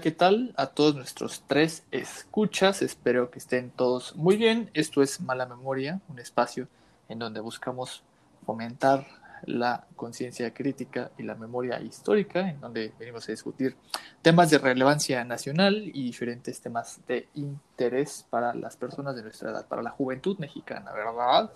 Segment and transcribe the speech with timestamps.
[0.00, 0.52] ¿qué tal?
[0.56, 4.70] A todos nuestros tres escuchas, espero que estén todos muy bien.
[4.74, 6.66] Esto es Mala Memoria, un espacio
[7.08, 8.02] en donde buscamos
[8.44, 9.06] fomentar
[9.44, 13.76] la conciencia crítica y la memoria histórica, en donde venimos a discutir
[14.20, 19.66] temas de relevancia nacional y diferentes temas de interés para las personas de nuestra edad,
[19.68, 21.52] para la juventud mexicana, ¿verdad?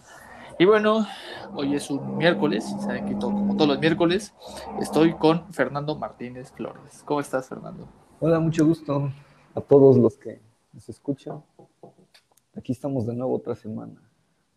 [0.61, 1.07] Y bueno,
[1.55, 4.33] hoy es un miércoles, saben que como todos los miércoles
[4.81, 7.03] estoy con Fernando Martínez Flores.
[7.05, 7.89] ¿Cómo estás, Fernando?
[8.21, 9.13] Hola, mucho gusto
[9.55, 10.41] a todos los que
[10.73, 11.41] nos escuchan.
[12.57, 13.95] Aquí estamos de nuevo otra semana.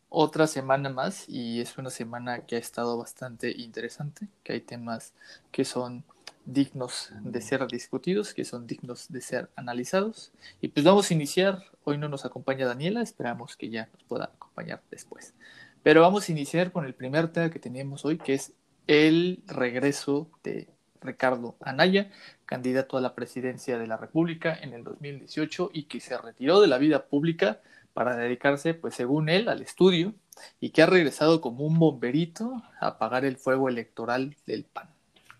[0.09, 5.13] Otra semana más y es una semana que ha estado bastante interesante, que hay temas
[5.51, 6.03] que son
[6.43, 10.31] dignos de ser discutidos, que son dignos de ser analizados.
[10.59, 11.63] Y pues vamos a iniciar.
[11.83, 15.35] Hoy no nos acompaña Daniela, esperamos que ya nos pueda acompañar después.
[15.83, 18.53] Pero vamos a iniciar con el primer tema que teníamos hoy, que es
[18.87, 20.67] el regreso de
[21.01, 22.09] Ricardo Anaya,
[22.45, 26.67] candidato a la presidencia de la República en el 2018 y que se retiró de
[26.67, 27.59] la vida pública
[27.93, 30.13] para dedicarse, pues según él, al estudio
[30.59, 34.89] y que ha regresado como un bomberito a apagar el fuego electoral del PAN.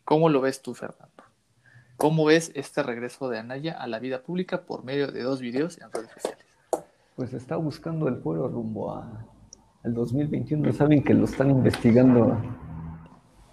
[0.03, 1.23] ¿Cómo lo ves tú, Fernando?
[1.97, 5.79] ¿Cómo ves este regreso de Anaya a la vida pública por medio de dos videos
[5.79, 6.45] en redes sociales?
[7.15, 9.25] Pues está buscando el fuego rumbo a
[9.83, 10.73] el 2021.
[10.73, 12.41] Saben que lo están investigando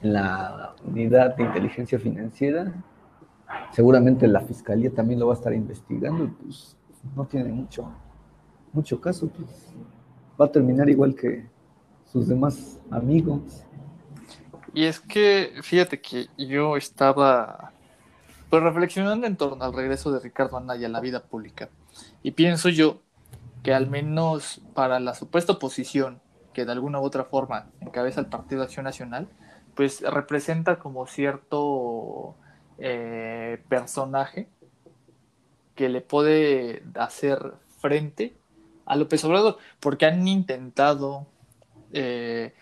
[0.01, 2.73] la unidad de inteligencia financiera.
[3.73, 6.77] Seguramente la fiscalía también lo va a estar investigando pues
[7.17, 7.91] no tiene mucho,
[8.73, 9.29] mucho caso.
[9.29, 9.75] Pues
[10.41, 11.47] va a terminar igual que
[12.05, 13.65] sus demás amigos.
[14.75, 17.73] Y es que, fíjate que yo estaba
[18.51, 21.69] pues reflexionando en torno al regreso de Ricardo Anaya a la vida pública.
[22.23, 23.03] Y pienso yo
[23.63, 26.21] que al menos para la supuesta oposición
[26.53, 29.29] que de alguna u otra forma encabeza el Partido Acción Nacional,
[29.79, 32.35] pues representa como cierto
[32.79, 34.49] eh, personaje
[35.77, 38.35] que le puede hacer frente
[38.87, 41.29] a López Obrador, porque han intentado
[41.93, 42.55] eh,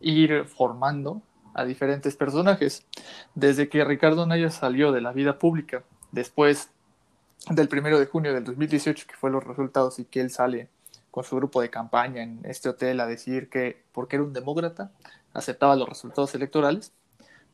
[0.00, 1.20] ir formando
[1.52, 2.86] a diferentes personajes.
[3.34, 6.70] Desde que Ricardo Naya salió de la vida pública, después
[7.50, 10.70] del primero de junio del 2018, que fue los resultados y que él sale
[11.10, 14.90] con su grupo de campaña en este hotel a decir que, porque era un demócrata,
[15.34, 16.92] aceptaba los resultados electorales,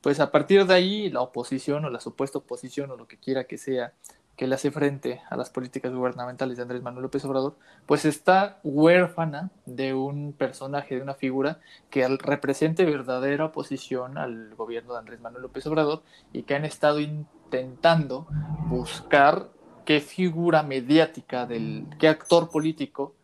[0.01, 3.45] pues a partir de ahí la oposición o la supuesta oposición o lo que quiera
[3.45, 3.93] que sea
[4.39, 7.57] que le hace frente a las políticas gubernamentales de Andrés Manuel López Obrador,
[7.87, 11.59] pues está huérfana de un personaje, de una figura
[11.91, 17.01] que represente verdadera oposición al gobierno de Andrés Manuel López Obrador y que han estado
[17.01, 18.29] intentando
[18.69, 19.49] buscar
[19.85, 23.15] qué figura mediática del, qué actor político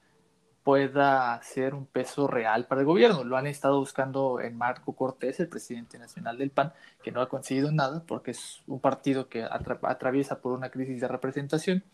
[0.65, 3.23] pueda ser un peso real para el gobierno.
[3.23, 7.29] Lo han estado buscando en Marco Cortés, el presidente nacional del PAN, que no ha
[7.29, 11.85] conseguido nada porque es un partido que atraviesa por una crisis de representación.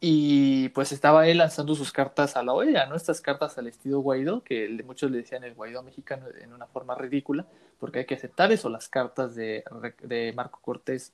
[0.00, 2.96] Y pues estaba él lanzando sus cartas a la OEA, ¿no?
[2.96, 6.96] Estas cartas al estilo Guaidó, que muchos le decían el Guaidó mexicano en una forma
[6.96, 7.46] ridícula,
[7.78, 9.62] porque hay que aceptar eso, las cartas de,
[10.02, 11.12] de Marco Cortés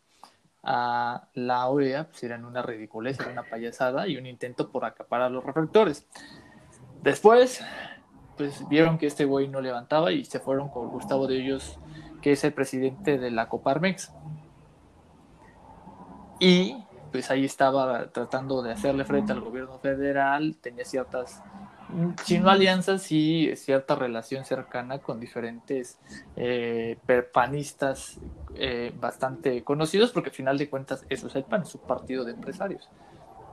[0.62, 5.30] a la OEA pues eran una ridiculez, era una payasada y un intento por acaparar
[5.30, 6.06] los reflectores.
[7.02, 7.64] Después,
[8.36, 11.78] pues vieron que este güey no levantaba y se fueron con Gustavo de ellos,
[12.20, 14.12] que es el presidente de la Coparmex.
[16.40, 21.42] Y pues ahí estaba tratando de hacerle frente al gobierno federal, tenía ciertas
[22.24, 25.98] si no alianzas, sí cierta relación cercana con diferentes
[26.36, 26.98] eh,
[27.32, 28.18] panistas
[28.54, 32.24] eh, bastante conocidos, porque al final de cuentas eso es el PAN, es un partido
[32.24, 32.88] de empresarios.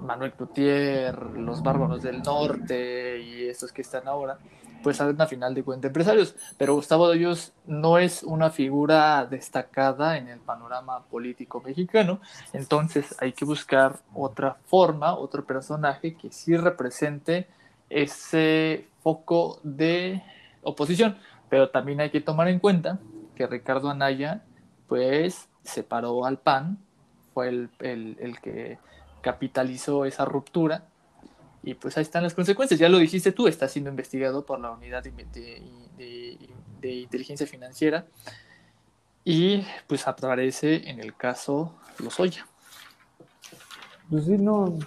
[0.01, 4.37] Manuel Cloutier, los Bárbaros del Norte y estos que están ahora,
[4.83, 6.35] pues salen a final de cuentas empresarios.
[6.57, 12.19] Pero Gustavo de ellos no es una figura destacada en el panorama político mexicano,
[12.53, 17.47] entonces hay que buscar otra forma, otro personaje que sí represente
[17.89, 20.21] ese foco de
[20.61, 21.17] oposición.
[21.49, 22.99] Pero también hay que tomar en cuenta
[23.35, 24.43] que Ricardo Anaya,
[24.87, 26.79] pues, separó al PAN,
[27.33, 28.77] fue el, el, que
[29.21, 30.85] capitalizó esa ruptura.
[31.63, 32.79] Y pues ahí están las consecuencias.
[32.79, 35.63] Ya lo dijiste tú, está siendo investigado por la unidad de,
[35.97, 38.05] de, inteligencia financiera.
[39.23, 42.47] Y pues aparece en el caso Lozoya.
[44.09, 44.77] Pues sí, no.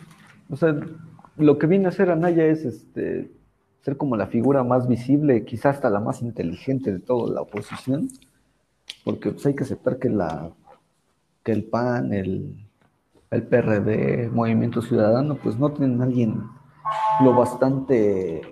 [0.49, 0.75] O sea,
[1.39, 3.31] lo que viene a hacer Anaya es este,
[3.81, 8.09] ser como la figura más visible, quizás hasta la más inteligente de toda la oposición,
[9.05, 10.51] porque pues, hay que aceptar que, la,
[11.43, 12.67] que el PAN, el,
[13.31, 16.43] el PRD, Movimiento Ciudadano, pues no tienen a alguien
[17.23, 18.43] lo bastante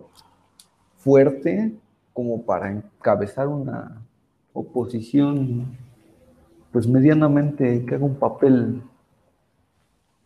[0.97, 1.75] fuerte
[2.13, 4.03] como para encabezar una
[4.53, 5.77] oposición
[6.73, 8.83] pues medianamente que haga un papel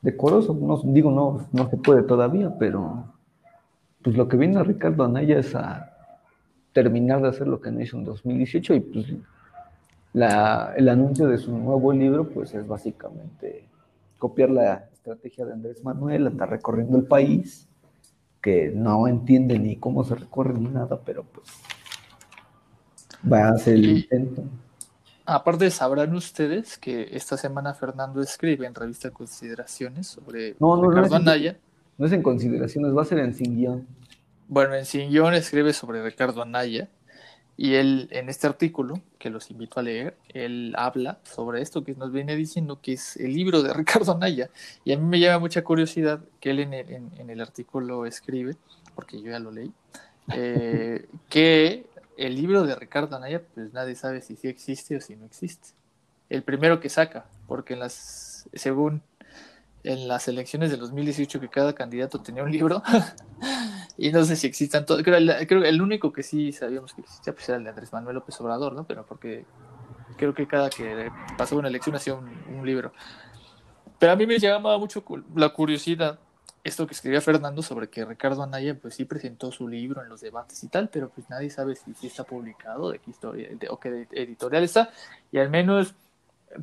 [0.03, 0.55] decoroso.
[0.55, 3.05] No, digo, no, no se puede todavía, pero
[4.03, 5.93] pues lo que viene Ricardo Anaya es a
[6.73, 9.07] terminar de hacer lo que han hecho en 2018 y pues
[10.13, 13.69] la, el anuncio de su nuevo libro pues es básicamente
[14.19, 17.69] copiar la estrategia de Andrés Manuel, andar recorriendo el país,
[18.41, 21.49] que no entiende ni cómo se recorre ni nada, pero pues
[23.31, 24.43] va a hacer el intento.
[25.33, 31.11] Aparte, sabrán ustedes que esta semana Fernando escribe en revista Consideraciones sobre no, no, Ricardo
[31.11, 31.57] no Anaya.
[31.99, 33.87] No es en Consideraciones, va a ser en Sin Guión.
[34.49, 36.89] Bueno, en Sin Guión escribe sobre Ricardo Anaya
[37.57, 41.95] y él, en este artículo, que los invito a leer, él habla sobre esto que
[41.95, 44.51] nos viene diciendo que es el libro de Ricardo Anaya.
[44.85, 48.57] Y a mí me llama mucha curiosidad que él en el, artículo escribe,
[48.97, 49.71] porque yo ya lo leí,
[50.35, 55.17] eh, que el libro de Ricardo Anaya, pues nadie sabe si sí existe o si
[55.17, 55.69] no existe.
[56.29, 59.03] El primero que saca, porque en las, según
[59.83, 62.83] en las elecciones de 2018 que cada candidato tenía un libro,
[63.97, 67.33] y no sé si existan todos, creo, que el único que sí sabíamos que existía
[67.33, 68.85] pues era el de Andrés Manuel López Obrador, ¿no?
[68.85, 69.45] Pero porque
[70.17, 72.93] creo que cada que pasó una elección hacía un, libro.
[73.99, 75.05] Pero a mí me llamaba mucho
[75.35, 76.19] la curiosidad
[76.63, 80.21] esto que escribía Fernando sobre que Ricardo Anaya pues sí presentó su libro en los
[80.21, 83.81] debates y tal, pero pues nadie sabe si, si está publicado, de qué historia o
[83.81, 84.91] qué editorial está,
[85.33, 85.95] y al menos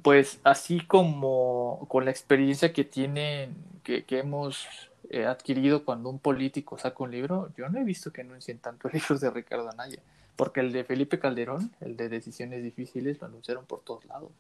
[0.02, 4.68] pues así como con la experiencia que tienen, que, hemos
[5.10, 8.90] eh, adquirido cuando un político saca un libro, yo no he visto que anuncien tanto
[8.94, 10.00] libros de Ricardo Anaya,
[10.36, 14.32] porque el de Felipe Calderón, el de Decisiones Difíciles, lo anunciaron por todos lados.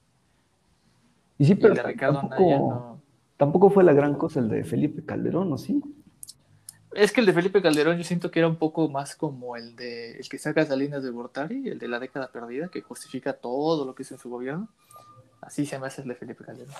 [1.39, 3.06] Y sí, pero el de Ricardo tampoco, Anaya no...
[3.37, 5.81] tampoco fue la gran cosa el de Felipe Calderón, ¿o sí?
[6.93, 9.75] Es que el de Felipe Calderón yo siento que era un poco más como el
[9.75, 13.85] de el que saca Salinas de Gortari, el de la década perdida, que justifica todo
[13.85, 14.67] lo que hizo en su gobierno.
[15.41, 16.73] Así se me hace el de Felipe Calderón.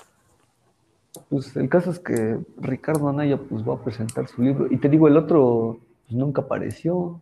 [1.28, 4.66] Pues el caso es que Ricardo Anaya pues va a presentar su libro.
[4.70, 7.20] Y te digo, el otro pues, nunca apareció.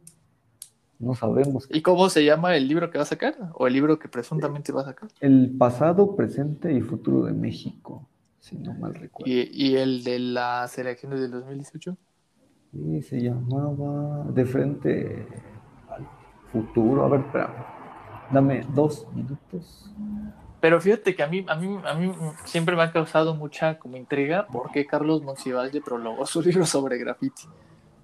[0.99, 1.69] No sabemos.
[1.71, 3.37] ¿Y cómo se llama el libro que va a sacar?
[3.55, 5.11] ¿O el libro que presuntamente va a sacar?
[5.21, 8.09] El pasado, presente y futuro de México,
[8.47, 9.33] si no mal recuerdo.
[9.33, 11.97] ¿Y, el de las elecciones del 2018?
[12.71, 15.27] Sí, se llamaba De frente
[15.89, 16.07] al
[16.53, 17.05] futuro.
[17.05, 18.29] A ver, espera.
[18.31, 19.91] Dame dos minutos.
[20.61, 22.13] Pero fíjate que a mí, a mí, a mí
[22.45, 26.99] siempre me ha causado mucha como intriga por qué Carlos Monsiváis prologó su libro sobre
[26.99, 27.43] graffiti.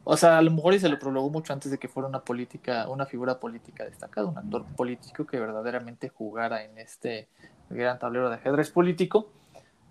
[0.04, 2.24] O sea, a lo mejor y se lo prologó mucho antes de que fuera una
[2.24, 7.28] política, una figura política destacada, un actor político que verdaderamente jugara en este
[7.70, 9.30] gran tablero de ajedrez político,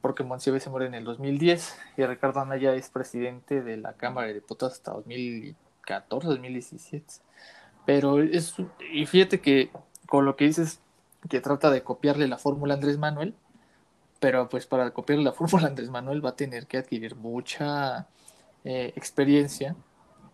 [0.02, 4.28] porque Monsiváis se muere en el 2010 y Ricardo Anaya es presidente de la Cámara
[4.28, 7.14] de Diputados hasta 2014, 2017.
[7.86, 8.56] Pero es,
[8.94, 9.72] y fíjate que
[10.08, 10.82] con lo que dices,
[11.30, 13.36] que trata de copiarle la fórmula Andrés Manuel,
[14.20, 18.08] pero pues para copiarle la fórmula Andrés Manuel va a tener que adquirir mucha
[18.64, 19.76] eh, experiencia,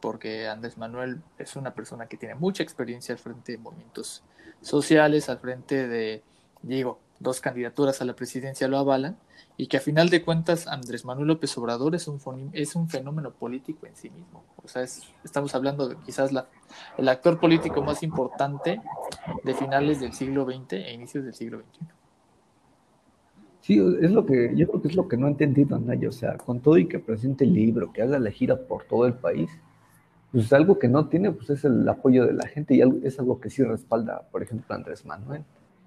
[0.02, 4.24] porque Andrés Manuel es una persona que tiene mucha experiencia al frente de movimientos
[4.62, 6.24] sociales, al frente de,
[6.62, 9.18] digo, dos candidaturas a la presidencia lo avalan,
[9.59, 12.19] y que a final de cuentas Andrés Manuel López Obrador es un,
[12.54, 14.44] es un fenómeno político en sí mismo.
[14.63, 16.48] O sea, estamos hablando de quizás la,
[16.98, 18.80] el actor político más importante
[19.44, 21.86] de finales del siglo XX e inicios del siglo XXI.
[23.62, 26.07] Sí, es lo que, yo creo que es lo que no he entendido, Anaya.
[26.07, 29.08] O sea, con todo y que presente el libro, que haga la gira por todo
[29.08, 29.50] el país,
[30.32, 33.41] pues algo que no tiene, pues es el apoyo de la gente y es algo
[33.41, 35.43] que sí respalda, por ejemplo, Andrés Manuel.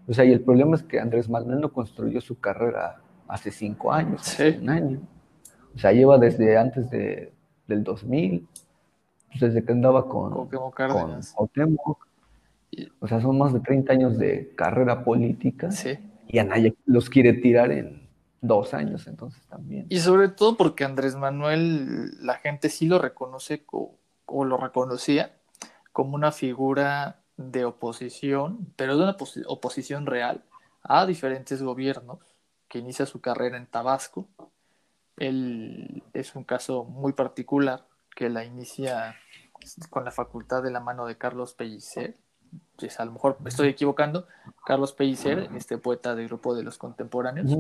[0.08, 3.92] O sea, y el problema es que Andrés Manuel no construyó su carrera hace cinco
[3.92, 5.00] años, hace un año.
[5.74, 7.32] O sea, lleva desde antes de,
[7.66, 8.46] del 2000,
[9.28, 10.72] pues desde que andaba con, con
[13.00, 15.70] O sea, son más de 30 años de carrera política.
[15.70, 15.98] Sí.
[16.26, 18.08] Y Anaya los quiere tirar en
[18.40, 19.86] dos años, entonces también.
[19.88, 25.32] Y sobre todo porque Andrés Manuel, la gente sí lo reconoce o lo reconocía
[25.92, 30.44] como una figura de oposición, pero de una oposición real
[30.82, 32.18] a diferentes gobiernos
[32.70, 34.26] que inicia su carrera en Tabasco.
[35.18, 37.84] Él es un caso muy particular
[38.14, 39.16] que la inicia
[39.90, 42.16] con la facultad de la mano de Carlos Pellicer.
[42.78, 44.26] Pues a lo mejor estoy equivocando.
[44.64, 47.58] Carlos Pellicer, este poeta del grupo de los contemporáneos.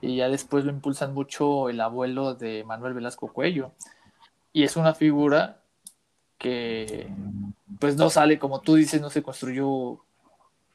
[0.00, 3.72] Y ya después lo impulsan mucho el abuelo de Manuel Velasco Cuello.
[4.52, 5.62] Y es una figura
[6.38, 7.08] que
[7.80, 9.98] pues no sale, como tú dices, no se construyó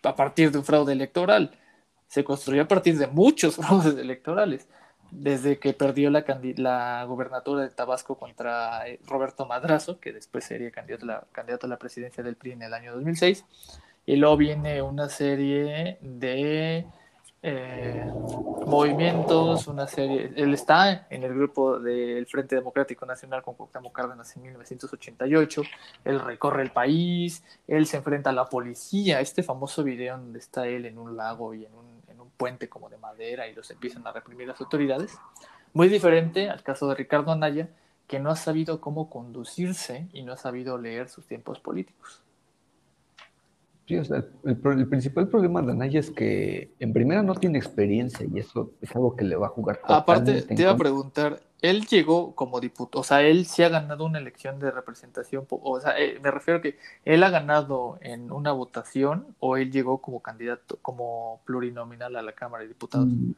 [0.04, 1.58] a partir de un fraude electoral
[2.08, 4.68] se construyó a partir de muchos fraudes electorales,
[5.12, 6.26] desde que perdió la,
[6.58, 11.66] la gobernatura de Tabasco contra eh, Roberto Madrazo, que después sería candidato a, la, candidato
[11.66, 13.46] a la presidencia del PRI en el año 2006,
[14.06, 16.86] y luego viene una serie de
[17.44, 18.12] eh,
[18.66, 20.32] movimientos, una serie.
[20.36, 25.62] Él está en el grupo del Frente Democrático Nacional con Cuauhtémoc Cárdenas en 1988.
[26.04, 29.22] Él recorre el país, él se enfrenta a la policía.
[29.22, 31.87] Este famoso video donde está él en un lago y en un, en un
[32.38, 35.18] puente como de madera y los empiezan a reprimir las autoridades.
[35.74, 37.70] Muy diferente al caso de Ricardo Anaya,
[38.08, 42.24] que no ha sabido cómo conducirse y no ha sabido leer sus tiempos políticos.
[43.88, 48.28] Sí, o sea, el, principal problema de Anaya es que en primera no tiene experiencia
[48.30, 49.80] y eso es algo que le va a jugar.
[49.84, 54.06] Aparte, te iba a preguntar, él llegó como diputado, o sea, él sí ha ganado
[54.06, 58.32] una elección de representación, o sea, eh, me refiero a que él ha ganado en
[58.32, 63.08] una votación o él llegó como candidato, como plurinominal a la Cámara de Diputados.
[63.08, 63.32] Mm,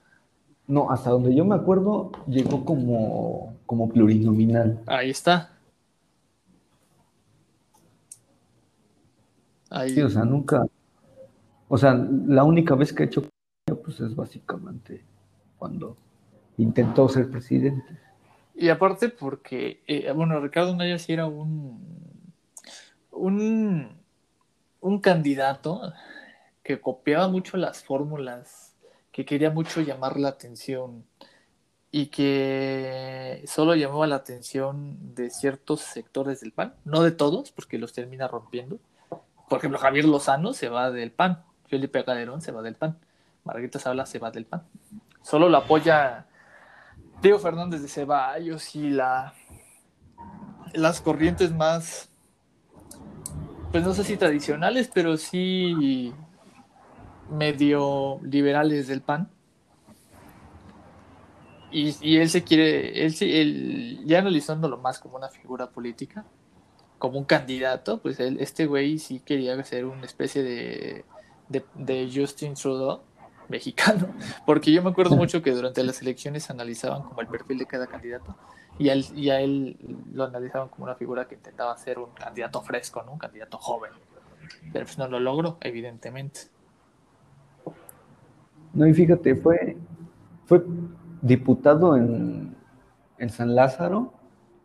[0.67, 4.81] no, hasta donde yo me acuerdo, llegó como, como plurinominal.
[4.85, 5.51] Ahí está.
[9.87, 10.65] Sí, o sea, nunca.
[11.67, 13.23] O sea, la única vez que ha hecho
[13.83, 15.03] pues es básicamente
[15.57, 15.95] cuando
[16.57, 18.08] intentó ser presidente.
[18.61, 22.33] Y aparte porque, eh, bueno, Ricardo Naya sí era un,
[23.09, 23.97] un,
[24.81, 25.93] un candidato
[26.61, 28.75] que copiaba mucho las fórmulas,
[29.13, 31.05] que quería mucho llamar la atención
[31.89, 37.77] y que solo llamaba la atención de ciertos sectores del PAN, no de todos, porque
[37.77, 38.77] los termina rompiendo,
[39.47, 42.99] por ejemplo, Javier Lozano se va del PAN, Felipe Calderón se va del PAN,
[43.45, 44.63] Margarita Sabla se va del PAN.
[45.21, 46.25] Solo lo apoya
[47.21, 49.33] Diego Fernández de Ceballos y la,
[50.73, 52.09] las corrientes más,
[53.71, 56.13] pues no sé si tradicionales, pero sí
[57.29, 59.29] medio liberales del PAN.
[61.71, 66.25] Y, él se quiere, él, él ya analizándolo más como una figura política,
[66.97, 71.05] como un candidato, pues él, este güey sí quería ser una especie de,
[71.47, 73.01] de, Justin Trudeau
[73.49, 74.07] mexicano,
[74.45, 77.87] porque yo me acuerdo mucho que durante las elecciones analizaban como el perfil de cada
[77.87, 78.35] candidato
[78.77, 79.77] y a él, y a él
[80.13, 83.13] lo analizaban como una figura que intentaba ser un candidato fresco, ¿no?
[83.13, 83.91] un candidato joven,
[84.71, 86.41] pero pues no lo logró, evidentemente.
[88.73, 89.77] No, y fíjate, fue,
[90.45, 90.63] fue
[91.21, 92.55] diputado en,
[93.17, 94.13] en San Lázaro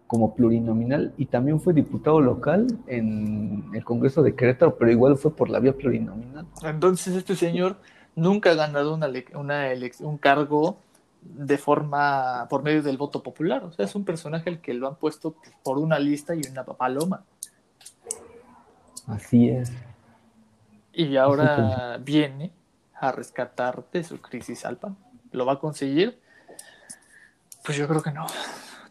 [0.07, 5.35] como plurinominal y también fue diputado local en el Congreso de Querétaro, pero igual fue
[5.35, 6.47] por la vía plurinominal.
[6.63, 7.79] Entonces este señor
[8.17, 9.69] nunca ha ganado una, una
[10.01, 10.79] un cargo
[11.23, 14.87] de forma por medio del voto popular, o sea, es un personaje al que lo
[14.87, 17.25] han puesto por una lista y una paloma.
[19.07, 19.73] Así es.
[20.93, 22.53] Y ahora viene
[22.95, 24.95] a rescatarte su crisis alpa.
[25.33, 26.21] ¿Lo va a conseguir?
[27.65, 28.27] Pues yo creo que no.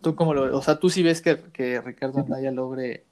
[0.02, 3.06] ¿Tú cómo lo O sea, ¿tú sí ves que, Ricardo Anaya logre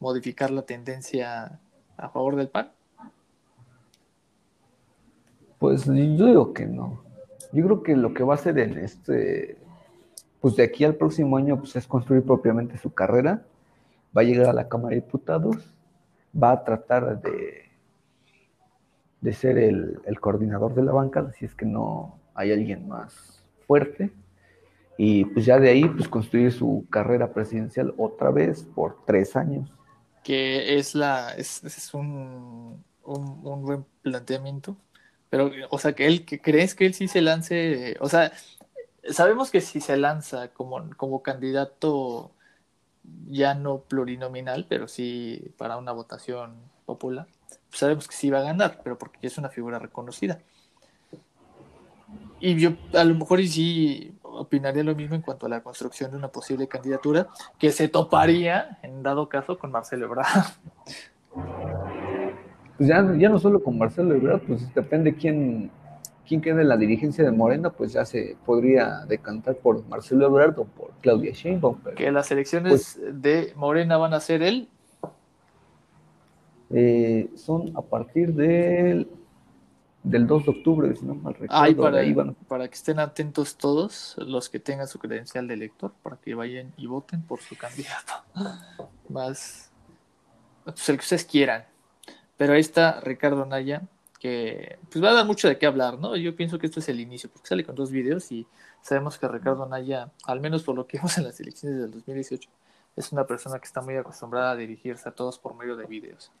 [0.00, 1.60] modificar la tendencia
[1.96, 2.72] a favor del PAN?
[5.62, 5.92] Pues yo
[6.26, 7.04] digo que no.
[7.52, 9.58] Yo creo que lo que va a hacer en este,
[10.40, 13.44] pues de aquí al próximo año, pues es construir propiamente su carrera.
[14.16, 15.72] Va a llegar a la Cámara de Diputados,
[16.34, 17.70] va a tratar de,
[19.20, 23.44] de ser el, el coordinador de la banca, si es que no hay alguien más
[23.68, 24.10] fuerte
[24.98, 29.72] y pues ya de ahí pues construir su carrera presidencial otra vez por tres años.
[30.24, 34.76] Que es la es, es un, un, buen planteamiento,
[35.32, 38.32] pero o sea que él que crees que él sí se lance, o sea,
[39.08, 42.32] sabemos que si se lanza como, como candidato
[43.30, 46.52] ya no plurinominal, pero sí para una votación
[46.84, 47.28] popular,
[47.70, 50.38] pues sabemos que sí va a ganar, pero porque es una figura reconocida.
[52.38, 56.18] Y yo a lo mejor sí opinaría lo mismo en cuanto a la construcción de
[56.18, 60.26] una posible candidatura que se toparía, en dado caso, con Marcelo Ebrard.
[62.82, 65.70] Pues ya, ya no solo con Marcelo Ebrard, pues depende quién,
[66.26, 70.58] quién quede en la dirigencia de Morena, pues ya se podría decantar por Marcelo Ebrard
[70.58, 71.78] o por Claudia Sheinbaum.
[71.94, 74.68] que las elecciones pues de Morena van a ser él.
[76.70, 79.08] Eh, son a partir del
[80.02, 82.34] del 2 de octubre, si no mal recuerdo.
[82.48, 86.72] para, que estén atentos todos los que tengan su credencial de elector, para que vayan
[86.76, 88.12] y voten por su candidato.
[89.08, 89.70] Más,
[90.64, 91.71] pues el que ustedes quieran.
[92.42, 93.82] Pero ahí está Ricardo Naya,
[94.18, 96.16] que pues va a dar mucho de qué hablar, ¿no?
[96.16, 98.48] Yo pienso que esto es el inicio, porque sale con dos videos y
[98.80, 102.50] sabemos que Ricardo Naya, al menos por lo que vimos en las elecciones del 2018,
[102.96, 106.32] es una persona que está muy acostumbrada a dirigirse a todos por medio de videos.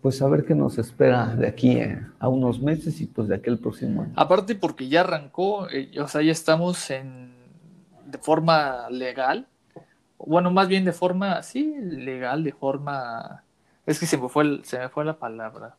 [0.00, 1.78] pues a ver qué nos espera de aquí
[2.18, 4.14] a unos meses y pues de aquel próximo año.
[4.16, 7.34] Aparte porque ya arrancó, eh, o sea, ya estamos en
[8.06, 9.46] de forma legal,
[10.26, 13.42] bueno, más bien de forma, sí, legal, de forma,
[13.86, 15.76] es que se me fue, se me fue la palabra,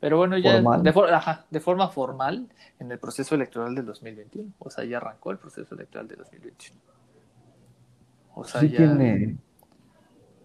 [0.00, 0.92] Pero bueno, ya de,
[1.50, 2.48] de, forma formal
[2.78, 4.50] en el proceso electoral del 2021.
[4.58, 6.80] O sea, ya arrancó el proceso electoral del 2021.
[8.34, 9.36] O sea, sí tiene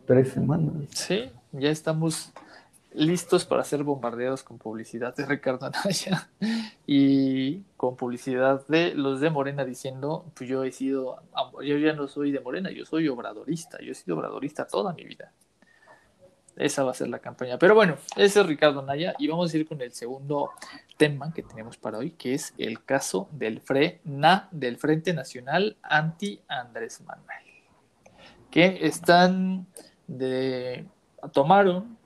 [0.05, 0.73] tres semanas.
[0.89, 2.33] Sí, ya estamos
[2.95, 6.29] listos para ser bombardeados con publicidad de Ricardo Anaya
[6.87, 11.21] y con publicidad de los de Morena diciendo, pues yo he sido,
[11.63, 15.03] yo ya no soy de Morena, yo soy obradorista, yo he sido obradorista toda mi
[15.03, 15.31] vida.
[16.55, 17.59] Esa va a ser la campaña.
[17.59, 20.51] Pero bueno, ese es Ricardo Anaya y vamos a ir con el segundo
[20.95, 26.39] tema que tenemos para hoy, que es el caso del FRENA, del Frente Nacional Anti
[26.47, 27.43] Andrés Manuel,
[28.49, 29.67] que están
[30.07, 30.85] de
[31.33, 31.97] tomaron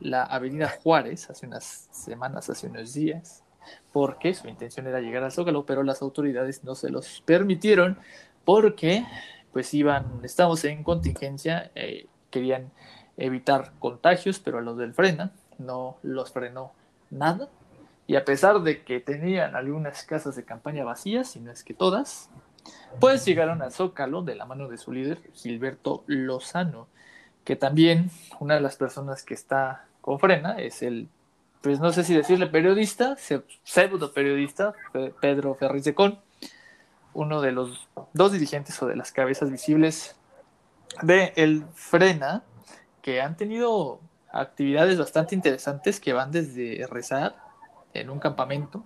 [0.00, 3.44] la avenida Juárez hace unas semanas, hace unos días,
[3.92, 7.98] porque su intención era llegar al Zócalo, pero las autoridades no se los permitieron
[8.44, 9.04] porque
[9.52, 12.70] pues iban, estamos en contingencia, eh, querían
[13.16, 16.72] evitar contagios, pero a los del frena no los frenó
[17.10, 17.48] nada.
[18.06, 21.74] Y a pesar de que tenían algunas casas de campaña vacías, si no es que
[21.74, 22.30] todas,
[23.00, 26.86] pues llegaron al Zócalo de la mano de su líder, Gilberto Lozano,
[27.44, 31.08] que también una de las personas que está con Frena es el,
[31.60, 33.16] pues no sé si decirle periodista,
[33.64, 34.74] pseudo periodista,
[35.20, 36.20] Pedro Ferriz de Con,
[37.14, 40.16] uno de los dos dirigentes o de las cabezas visibles
[41.02, 42.42] de el Frena,
[43.02, 44.00] que han tenido
[44.30, 47.36] actividades bastante interesantes que van desde rezar
[47.94, 48.84] en un campamento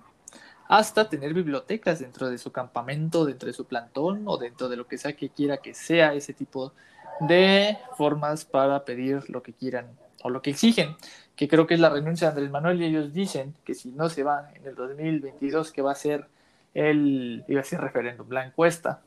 [0.68, 4.86] hasta tener bibliotecas dentro de su campamento, dentro de su plantón o dentro de lo
[4.86, 6.72] que sea que quiera que sea ese tipo
[7.20, 9.86] de formas para pedir lo que quieran
[10.22, 10.96] o lo que exigen,
[11.36, 14.08] que creo que es la renuncia de Andrés Manuel y ellos dicen que si no
[14.08, 16.26] se va en el 2022, que va a ser
[16.74, 19.02] el, iba a ser referéndum, la encuesta,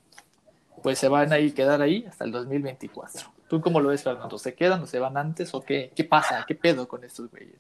[0.84, 3.22] pues se van a ir, quedar ahí hasta el 2024.
[3.48, 4.38] ¿Tú cómo lo ves, Fernando?
[4.38, 5.91] ¿Se quedan o se van antes o qué?
[5.95, 6.43] ¿Qué pasa?
[6.48, 7.60] ¿Qué pedo con estos güeyes?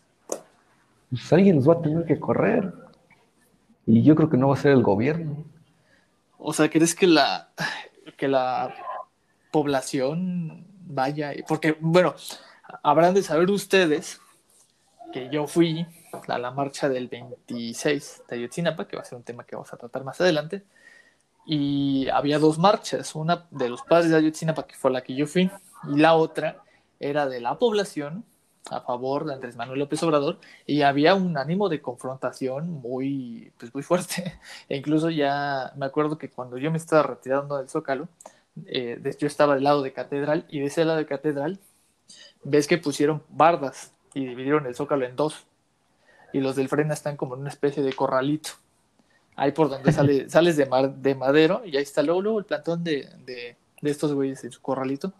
[1.09, 2.73] Pues alguien nos va a tener que correr.
[3.85, 5.45] Y yo creo que no va a ser el gobierno.
[6.39, 7.49] O sea, ¿crees que la,
[8.17, 8.73] que la
[9.51, 12.15] población vaya, porque bueno,
[12.83, 14.21] habrán de saber ustedes
[15.13, 15.85] que yo fui
[16.27, 19.73] a la marcha del 26 de Ayotzinapa, que va a ser un tema que vamos
[19.73, 20.63] a tratar más adelante,
[21.45, 25.27] y había dos marchas, una de los padres de Ayotzinapa, que fue la que yo
[25.27, 25.51] fui,
[25.89, 26.63] y la otra
[26.99, 28.25] era de la población
[28.71, 33.73] a favor de Andrés Manuel López Obrador y había un ánimo de confrontación muy, pues
[33.73, 34.39] muy fuerte.
[34.69, 38.07] E incluso ya me acuerdo que cuando yo me estaba retirando del Zócalo,
[38.65, 41.59] eh, yo estaba del lado de Catedral y de ese lado de Catedral
[42.45, 45.45] ves que pusieron bardas y dividieron el zócalo en dos.
[46.31, 48.51] Y los del frena están como en una especie de corralito.
[49.35, 52.45] Ahí por donde sale, sales de, mar, de madero y ahí está luego, luego el
[52.45, 55.13] plantón de, de, estos güeyes en su corralito.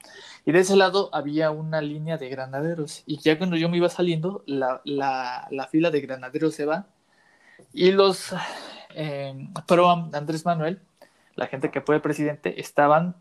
[0.45, 3.03] Y de ese lado había una línea de granaderos.
[3.05, 6.87] Y ya cuando yo me iba saliendo la, la, la fila de granaderos se va.
[7.73, 8.33] Y los
[8.95, 10.79] eh, pro Andrés Manuel
[11.35, 13.15] la gente que fue presidente estaban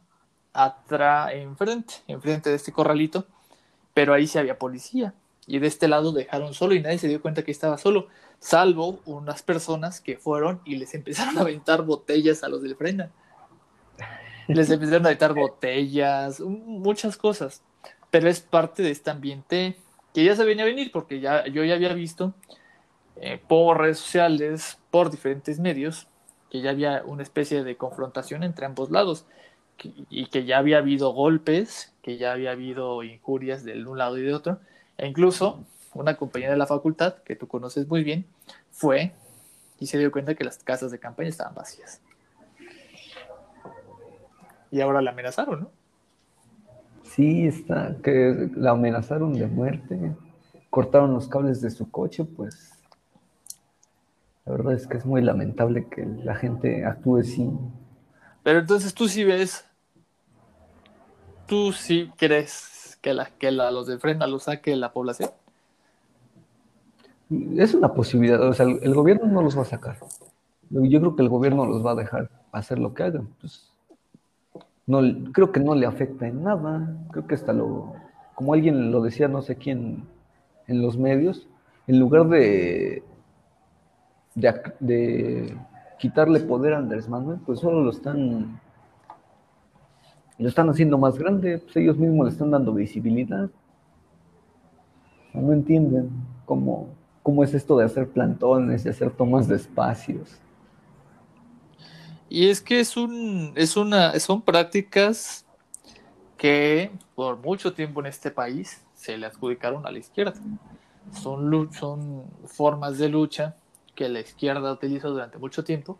[0.53, 3.27] atrás, enfrente, enfrente de este corralito,
[3.95, 5.15] pero ahí sí había policía.
[5.47, 9.01] Y de este lado dejaron solo y nadie se dio cuenta que estaba solo, salvo
[9.05, 13.11] unas personas que fueron y les empezaron a aventar botellas a los del frena.
[14.49, 17.63] Les empezaron a aventar botellas, muchas cosas.
[18.11, 19.77] Pero es parte de este ambiente
[20.13, 22.35] que ya se venía a venir, porque ya, yo ya había visto
[23.17, 26.09] eh, por redes sociales, por diferentes medios,
[26.51, 29.27] que ya había una especie de confrontación entre ambos lados
[30.11, 34.23] y que ya había habido golpes, que ya había habido injurias de un lado y
[34.23, 34.61] de otro,
[34.97, 38.27] e incluso una compañera de la facultad, que tú conoces muy bien,
[38.71, 39.13] fue
[39.79, 42.01] y se dio cuenta que las casas de campaña estaban vacías.
[44.71, 45.71] Y ahora la amenazaron, ¿no?
[47.03, 50.13] Sí, está, que la amenazaron de muerte,
[50.71, 52.73] cortaron los cables de su coche, pues
[54.45, 57.59] la verdad es que es muy lamentable que la gente actúe sin,
[58.45, 59.65] pero entonces tú sí ves,
[61.47, 65.31] tú sí crees que, la, que los de Frena lo saque la población.
[67.57, 69.97] Es una posibilidad, o sea, el, gobierno no los va a sacar.
[70.69, 73.29] Yo creo que el gobierno los va a dejar hacer lo que hagan.
[73.41, 73.73] Pues,
[74.87, 75.01] no,
[75.33, 76.97] creo que no le afecta en nada.
[77.13, 77.95] Creo que hasta lo,
[78.35, 80.05] como alguien lo decía, no sé quién,
[80.67, 81.49] en los medios,
[81.87, 83.03] en lugar de,
[84.35, 85.57] de
[85.99, 88.61] quitarle poder a Andrés Manuel, pues solo lo están
[90.39, 93.49] lo están haciendo más grande, pues ellos mismos le están dando visibilidad.
[95.33, 96.11] No entienden
[96.45, 96.89] cómo,
[97.23, 100.41] cómo es esto de hacer plantones, y hacer tomas de espacios.
[102.29, 105.47] Y es que es un, es una, son prácticas
[106.37, 110.41] que por mucho tiempo en este país se le adjudicaron a la izquierda.
[111.13, 113.57] son, son formas de lucha
[113.95, 115.99] que la izquierda utilizó durante mucho tiempo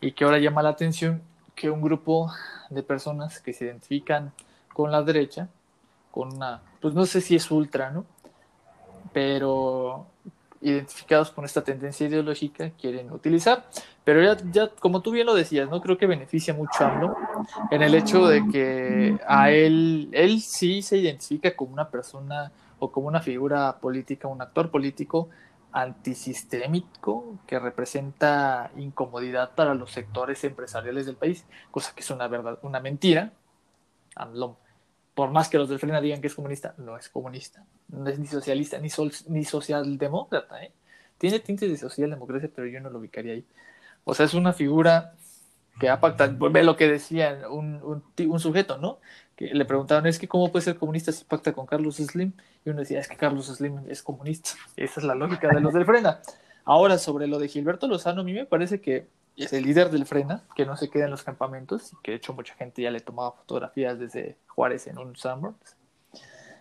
[0.00, 1.22] y que ahora llama la atención
[1.54, 2.30] que un grupo
[2.70, 4.32] de personas que se identifican
[4.72, 5.48] con la derecha,
[6.10, 8.04] con una, pues no sé si es ultra, ¿no?
[9.12, 10.06] Pero
[10.60, 13.66] identificados con esta tendencia ideológica quieren utilizar.
[14.04, 17.16] Pero ya, ya, como tú bien lo decías, no creo que beneficia mucho a AMLO
[17.70, 22.90] en el hecho de que a él, él sí se identifica como una persona o
[22.90, 25.28] como una figura política, un actor político
[25.76, 32.58] antisistémico que representa incomodidad para los sectores empresariales del país, cosa que es una verdad,
[32.62, 33.34] una mentira.
[35.14, 38.18] por más que los del Frena digan que es comunista, no es comunista, no es
[38.18, 38.88] ni socialista ni,
[39.28, 40.64] ni socialdemócrata.
[40.64, 40.72] ¿eh?
[41.18, 43.46] Tiene tintes de socialdemocracia, pero yo no lo ubicaría ahí.
[44.04, 45.12] O sea, es una figura
[45.78, 48.98] que ha pactado, ve lo que decía un, un sujeto, ¿no?
[49.38, 52.32] Le preguntaban, es que cómo puede ser comunista si pacta con Carlos Slim,
[52.64, 54.50] y uno decía, es que Carlos Slim es comunista.
[54.76, 56.20] Esa es la lógica de los del Frena.
[56.64, 60.06] Ahora, sobre lo de Gilberto Lozano, a mí me parece que es el líder del
[60.06, 62.90] Frena, que no se queda en los campamentos, y que de hecho mucha gente ya
[62.90, 65.76] le tomaba fotografías desde Juárez en un Sanborns.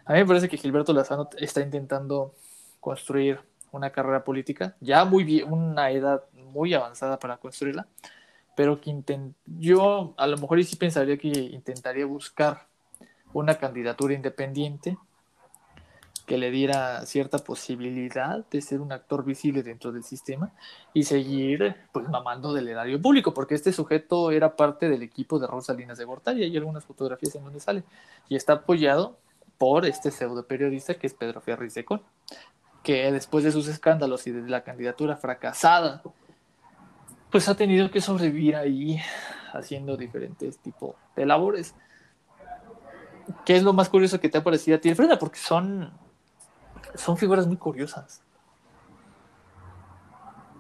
[0.06, 2.36] A mí me parece que Gilberto Lozano está intentando
[2.80, 3.40] construir
[3.72, 7.88] una carrera política, ya muy bien, una edad muy avanzada para construirla,
[8.56, 8.96] pero que
[9.46, 12.68] yo a lo mejor sí pensaría que intentaría buscar
[13.34, 14.98] una candidatura independiente
[16.26, 20.52] que le diera cierta posibilidad de ser un actor visible dentro del sistema
[20.94, 25.48] y seguir pues mamando del erario público, porque este sujeto era parte del equipo de
[25.48, 27.84] Rosalinas de Gortari, hay algunas fotografías en donde sale,
[28.28, 29.18] y está apoyado
[29.58, 32.02] por este pseudo periodista que es Pedro Ferriz de Con,
[32.82, 36.02] que después de sus escándalos y de la candidatura fracasada
[37.36, 38.98] pues ha tenido que sobrevivir ahí
[39.52, 41.76] haciendo diferentes tipos de labores.
[43.44, 45.20] ¿Qué es lo más curioso que te ha parecido a ti, Freda?
[45.20, 45.92] Porque son,
[46.94, 48.24] son figuras muy curiosas.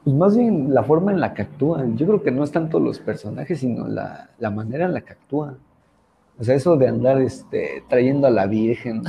[0.04, 1.96] Pues más bien la forma en la que actúan.
[1.96, 5.58] Yo creo que no es tanto los personajes, sino la, manera en la que actúan.
[6.38, 9.02] O sea, eso de andar este, trayendo a la Virgen,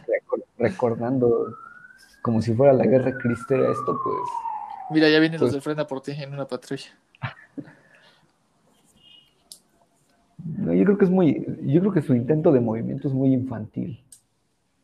[0.58, 1.54] recordando
[2.22, 4.16] como si fuera la guerra cristera, esto pues
[4.90, 7.03] Mira, ya vienen los pues de frena por ti en una patrulla.
[10.44, 13.32] No, yo creo que es muy, yo creo que su intento de movimiento es muy
[13.32, 14.02] infantil.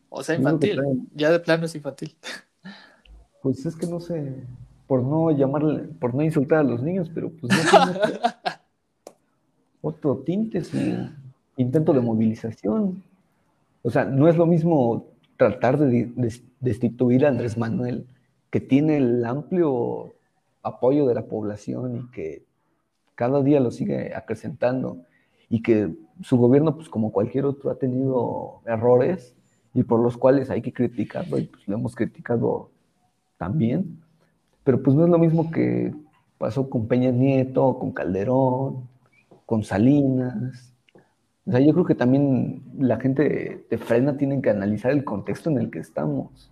[0.09, 0.79] O sea, infantil.
[1.13, 2.15] Ya de plano es infantil.
[3.41, 4.43] Pues es que no sé,
[4.87, 7.69] por no llamarle, por no insultar a los niños, pero pues no
[8.03, 8.19] tiene
[9.81, 10.77] otro tinte su
[11.57, 13.03] intento de movilización.
[13.83, 16.11] O sea, no es lo mismo tratar de
[16.59, 18.05] destituir a Andrés Manuel
[18.51, 20.13] que tiene el amplio
[20.61, 22.43] apoyo de la población y que
[23.15, 24.97] cada día lo sigue acrecentando
[25.51, 29.35] y que su gobierno, pues como cualquier otro, ha tenido errores
[29.73, 32.71] y por los cuales hay que criticarlo y pues lo hemos criticado
[33.37, 34.01] también,
[34.63, 35.93] pero pues no es lo mismo que
[36.37, 38.87] pasó con Peña Nieto, con Calderón,
[39.45, 40.73] con Salinas.
[41.45, 45.49] O sea, yo creo que también la gente de Frena tiene que analizar el contexto
[45.49, 46.49] en el que estamos.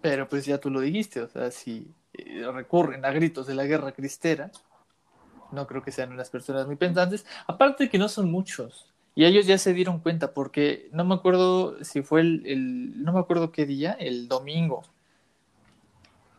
[0.00, 3.66] Pero pues ya tú lo dijiste, o sea, si eh, recurren a gritos de la
[3.66, 4.50] guerra cristera,
[5.52, 8.92] no creo que sean unas personas muy pensantes, aparte de que no son muchos.
[9.14, 13.18] Y ellos ya se dieron cuenta, porque no me acuerdo si fue el, no me
[13.18, 14.84] acuerdo qué día, el domingo,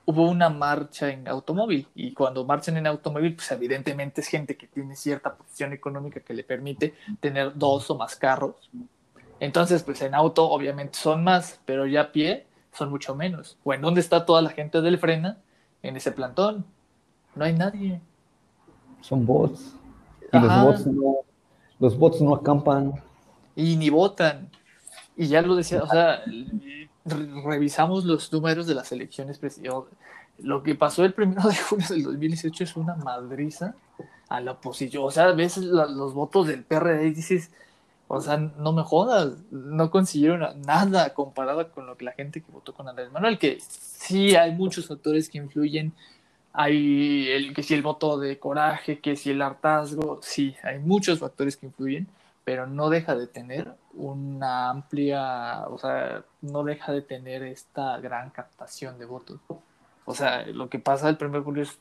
[0.06, 4.66] hubo una marcha en automóvil y cuando marchan en automóvil, pues evidentemente es gente que
[4.66, 8.72] tiene cierta posición económica que le permite tener dos o más carros.
[9.40, 13.60] Entonces, pues en auto obviamente son más, pero ya a pie son mucho menos.
[13.64, 15.38] ¿O en dónde está toda la gente del Frena?
[15.84, 16.66] En ese plantón.
[17.36, 18.02] No hay nadie.
[19.02, 19.76] Son bots.
[20.32, 21.16] Y los bots, no,
[21.80, 22.94] los bots no acampan.
[23.56, 24.50] Y ni votan.
[25.18, 26.22] Y ya lo decía, o sea,
[27.06, 29.90] revisamos los números de las elecciones presidenciales.
[30.38, 33.76] Lo que pasó el primero de junio del 2018 es una madriza
[34.30, 35.04] a la oposición.
[35.04, 37.52] O sea, ves los votos del PRD y dices,
[38.08, 42.52] o sea, no me jodas, no consiguieron nada comparado con lo que la gente que
[42.52, 45.94] votó con Andrés Manuel, que sí hay muchos factores que influyen.
[46.54, 51.20] Hay el que si el voto de coraje, que si el hartazgo, sí, hay muchos
[51.20, 52.08] factores que influyen,
[52.44, 58.32] pero no deja de tener una amplia, o sea, no deja de tener esta gran
[58.32, 59.40] captación de votos.
[60.06, 61.80] O sea, lo que pasa el primer julio es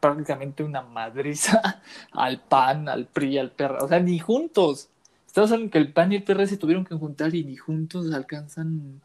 [0.00, 4.88] prácticamente una madriza al PAN, al PRI, al PER, o sea, ni juntos.
[5.26, 8.12] Estamos hablando que el PAN y el PRD se tuvieron que juntar y ni juntos
[8.12, 9.00] alcanzan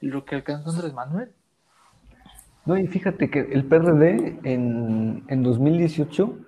[0.00, 1.32] lo que alcanza Andrés Manuel.
[2.70, 6.38] No, y fíjate que el PRD en, en 2018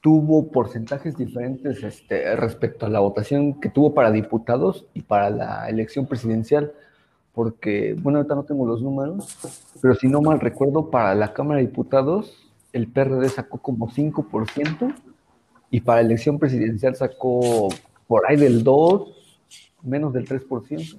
[0.00, 5.68] tuvo porcentajes diferentes este, respecto a la votación que tuvo para diputados y para la
[5.68, 6.72] elección presidencial,
[7.34, 9.36] porque, bueno, ahorita no tengo los números,
[9.82, 14.94] pero si no mal recuerdo, para la Cámara de Diputados, el PRD sacó como 5%,
[15.70, 17.68] y para la elección presidencial sacó
[18.06, 19.38] por ahí del 2,
[19.82, 20.96] menos del 3%.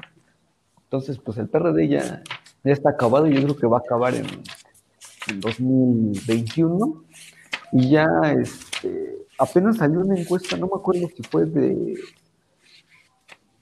[0.83, 2.21] Entonces, pues el PRD ya,
[2.63, 4.27] ya está acabado y yo creo que va a acabar en,
[5.29, 7.03] en 2021.
[7.73, 8.07] Y ya
[8.39, 11.95] este, apenas salió una encuesta, no me acuerdo si fue de.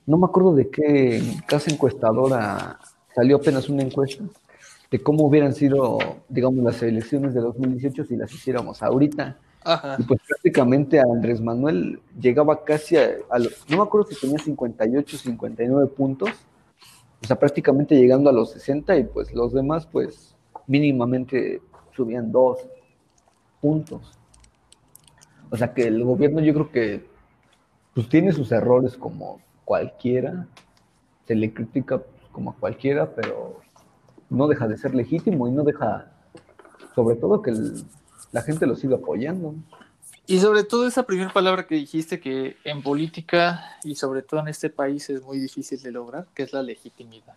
[0.06, 2.80] No me acuerdo de qué casa encuestadora
[3.16, 4.24] salió apenas una encuesta
[4.92, 5.98] de cómo hubieran sido,
[6.30, 9.38] digamos, las elecciones de 2018 si las hiciéramos ahorita.
[9.98, 13.18] Y pues prácticamente Andrés Manuel llegaba casi a,
[13.68, 16.30] no me acuerdo si tenía 58, 59 puntos,
[17.24, 20.35] o sea, prácticamente llegando a los 60 y pues los demás pues
[20.68, 21.62] mínimamente
[21.96, 22.60] subían dos
[23.62, 24.18] puntos.
[25.50, 27.06] O sea que el gobierno yo creo que
[27.94, 30.48] pues tiene sus errores como cualquiera,
[31.26, 32.02] se le critica
[32.32, 33.62] como a cualquiera, pero
[34.30, 36.12] no deja de ser legítimo y no deja,
[36.94, 37.54] sobre todo que
[38.32, 39.56] la gente lo siga apoyando.
[40.28, 44.48] Y sobre todo esa primera palabra que dijiste que en política y sobre todo en
[44.48, 47.36] este país es muy difícil de lograr, que es la legitimidad.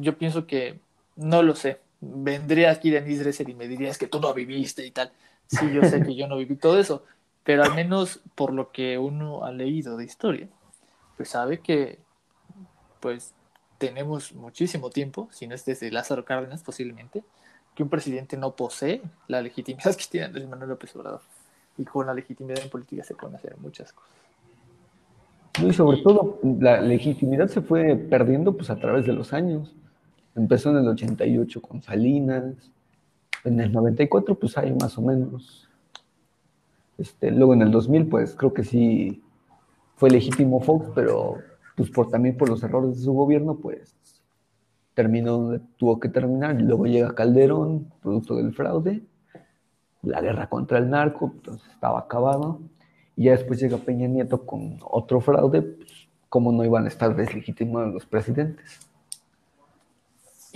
[0.00, 0.80] yo pienso que,
[1.16, 4.86] no lo sé, vendría aquí Denise Dresser y me diría, es que tú no viviste
[4.86, 5.12] y tal.
[5.46, 7.04] Sí, yo sé que yo no viví todo eso,
[7.44, 10.48] pero al menos por lo que uno ha leído de historia,
[11.16, 11.98] pues sabe que
[13.00, 13.34] pues
[13.78, 17.22] tenemos muchísimo tiempo, si no es desde Lázaro Cárdenas posiblemente,
[17.74, 21.20] que un presidente no posee la legitimidad que tiene Andrés Manuel López Obrador.
[21.76, 24.12] Y con la legitimidad en política se pueden hacer muchas cosas.
[25.60, 29.74] y sobre todo la legitimidad se fue perdiendo pues a través de los años.
[30.34, 32.72] Empezó en el 88 con Salinas,
[33.44, 35.68] en el 94 pues hay más o menos.
[36.98, 39.22] Este, luego en el 2000 pues creo que sí
[39.96, 41.38] fue legítimo Fox, pero
[41.76, 43.94] pues por, también por los errores de su gobierno pues
[44.94, 49.02] terminó donde tuvo que terminar, luego llega Calderón, producto del fraude,
[50.02, 52.60] la guerra contra el narco, entonces estaba acabado,
[53.16, 55.90] y ya después llega Peña Nieto con otro fraude, pues,
[56.28, 58.80] ¿cómo no iban a estar deslegitimados los presidentes?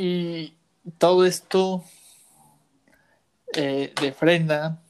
[0.00, 0.54] Y
[0.98, 1.82] todo esto
[3.52, 4.80] eh, de frena,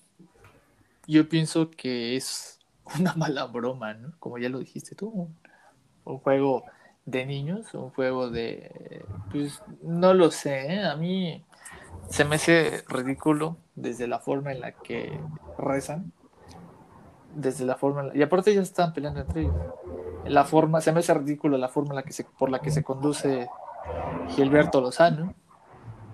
[1.07, 2.61] yo pienso que es
[3.01, 4.13] una mala broma, ¿no?
[4.19, 5.31] Como ya lo dijiste tú,
[6.05, 6.65] un juego
[7.07, 10.85] de niños, un juego de, pues no lo sé, ¿eh?
[10.85, 11.43] a mí
[12.11, 15.19] se me hace ridículo desde la forma en la que
[15.57, 16.13] rezan,
[17.35, 19.55] desde la forma, y aparte ya están peleando entre ellos,
[20.27, 22.71] la forma, se me hace ridículo la forma en la que se, por la que
[22.71, 23.49] se conduce
[24.29, 25.35] Gilberto Lozano,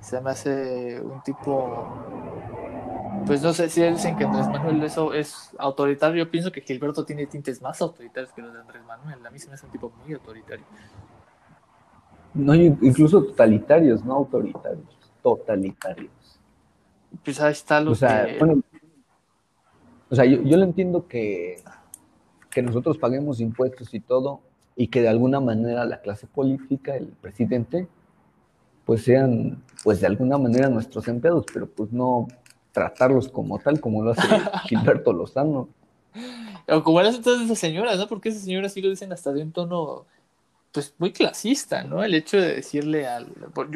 [0.00, 1.88] se me hace un tipo
[3.26, 6.24] pues no sé si dicen que Andrés Manuel eso es autoritario.
[6.24, 9.24] Yo pienso que Gilberto tiene tintes más autoritarios que los de Andrés Manuel.
[9.24, 10.64] A mí se me hace un tipo muy autoritario.
[12.34, 16.10] No, incluso totalitarios, no autoritarios, totalitarios.
[17.24, 18.62] Pues ahí está lo o sea, que...
[20.10, 21.62] o sea, yo, yo lo entiendo que,
[22.50, 24.40] que nosotros paguemos impuestos y todo,
[24.76, 27.88] y que de alguna manera la clase política, el presidente,
[28.84, 32.28] pues sean, pues de alguna manera nuestros empleados, pero pues no,
[32.72, 34.22] tratarlos como tal, como lo hace
[34.68, 35.68] Gilberto Lozano.
[36.68, 38.08] O como lo hacen todas esas señoras, ¿no?
[38.08, 40.06] Porque esas señoras sí lo dicen hasta de un tono,
[40.72, 42.02] pues, muy clasista, ¿no?
[42.02, 43.26] El hecho de decirle al...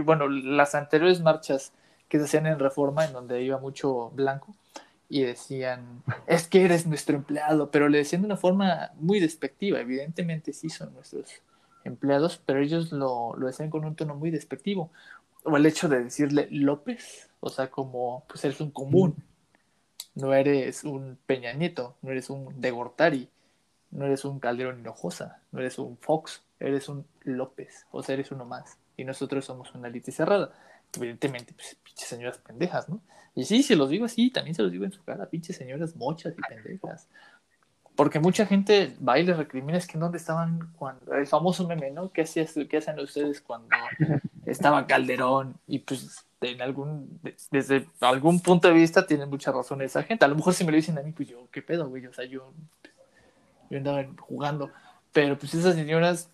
[0.04, 1.72] Bueno, las anteriores marchas
[2.08, 4.54] que se hacían en Reforma, en donde iba mucho blanco,
[5.08, 9.80] y decían, es que eres nuestro empleado, pero le decían de una forma muy despectiva.
[9.80, 11.42] Evidentemente sí son nuestros
[11.84, 14.90] empleados, pero ellos lo, lo decían con un tono muy despectivo.
[15.44, 19.16] O el hecho de decirle López, o sea, como, pues eres un común.
[20.14, 23.28] No eres un Peña Nieto, no eres un De Gortari,
[23.92, 28.32] no eres un Calderón Hinojosa, no eres un Fox, eres un López, o sea, eres
[28.32, 28.78] uno más.
[28.96, 30.52] Y nosotros somos una élite cerrada.
[30.96, 33.00] Evidentemente, pues, pinches señoras pendejas, ¿no?
[33.38, 35.94] Y sí, se los digo así, también se los digo en su cara, pinches señoras
[35.94, 37.08] mochas y pendejas.
[37.94, 41.92] Porque mucha gente va y les recrimina es que dónde estaban cuando el famoso meme,
[41.92, 42.10] ¿no?
[42.10, 42.24] ¿Qué,
[42.68, 43.68] qué hacen ustedes cuando
[44.44, 45.54] estaba Calderón?
[45.68, 47.20] Y pues en algún,
[47.52, 50.24] desde algún punto de vista tienen mucha razón esa gente.
[50.24, 52.06] A lo mejor si me lo dicen a mí, pues yo, ¿qué pedo, güey?
[52.06, 52.52] O sea, yo,
[53.70, 54.72] yo andaba jugando.
[55.12, 56.28] Pero pues esas señoras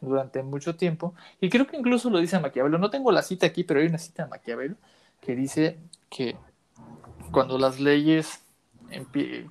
[0.00, 3.64] durante mucho tiempo, y creo que incluso lo dice Maquiavelo, no tengo la cita aquí,
[3.64, 4.76] pero hay una cita de Maquiavelo
[5.20, 6.36] que dice que
[7.30, 8.42] cuando las leyes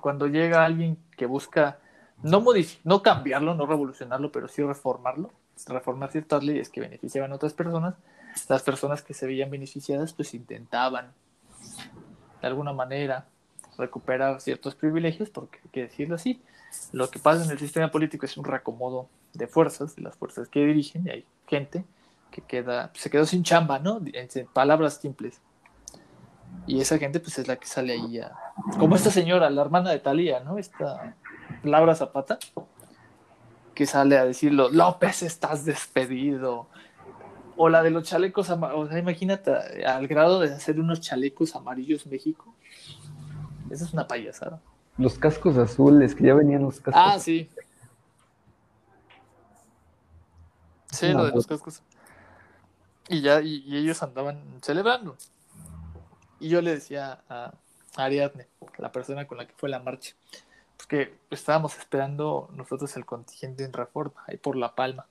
[0.00, 1.78] cuando llega alguien que busca
[2.22, 2.44] no,
[2.84, 5.30] no cambiarlo, no revolucionarlo, pero sí reformarlo,
[5.66, 7.94] reformar ciertas leyes que beneficiaban a otras personas,
[8.48, 11.12] las personas que se veían beneficiadas pues intentaban
[12.40, 13.26] de alguna manera
[13.76, 16.42] recuperar ciertos privilegios, porque hay que decirlo así,
[16.92, 20.48] lo que pasa en el sistema político es un reacomodo de fuerzas, de las fuerzas
[20.48, 21.84] que dirigen, y hay gente
[22.32, 24.00] que queda, se quedó sin chamba, ¿no?
[24.04, 25.40] En palabras simples.
[26.66, 28.32] Y esa gente, pues, es la que sale ahí a...
[28.78, 30.58] Como esta señora, la hermana de Talía, ¿no?
[30.58, 31.16] Esta
[31.62, 32.38] Laura Zapata,
[33.74, 36.68] que sale a decirlo, López, estás despedido.
[37.56, 39.52] O la de los chalecos, o sea, imagínate,
[39.84, 42.54] al grado de hacer unos chalecos amarillos México.
[43.70, 44.60] Esa es una payasada.
[44.96, 47.02] Los cascos azules, que ya venían los cascos.
[47.04, 47.48] Ah, sí.
[50.90, 51.82] Sí, lo de los cascos.
[53.08, 55.16] Y ya, y, ellos andaban celebrando.
[56.40, 57.52] Y yo le decía a
[57.96, 58.46] Ariadne,
[58.78, 60.14] la persona con la que fue la marcha,
[60.76, 65.06] pues que estábamos esperando nosotros el contingente en reforma, ahí por La Palma.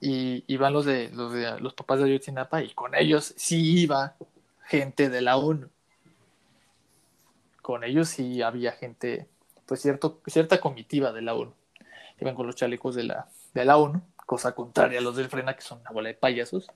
[0.00, 4.16] Y, iban los de, los de los papás de Ayotzinapa y con ellos sí iba
[4.64, 5.68] gente de la ONU.
[7.60, 9.28] Con ellos sí había gente,
[9.66, 11.54] pues cierto, cierta comitiva de la ONU.
[12.20, 15.54] Iban con los chalecos de la, de la ONU cosa contraria a los del Frena,
[15.54, 16.70] que son una bola de payasos.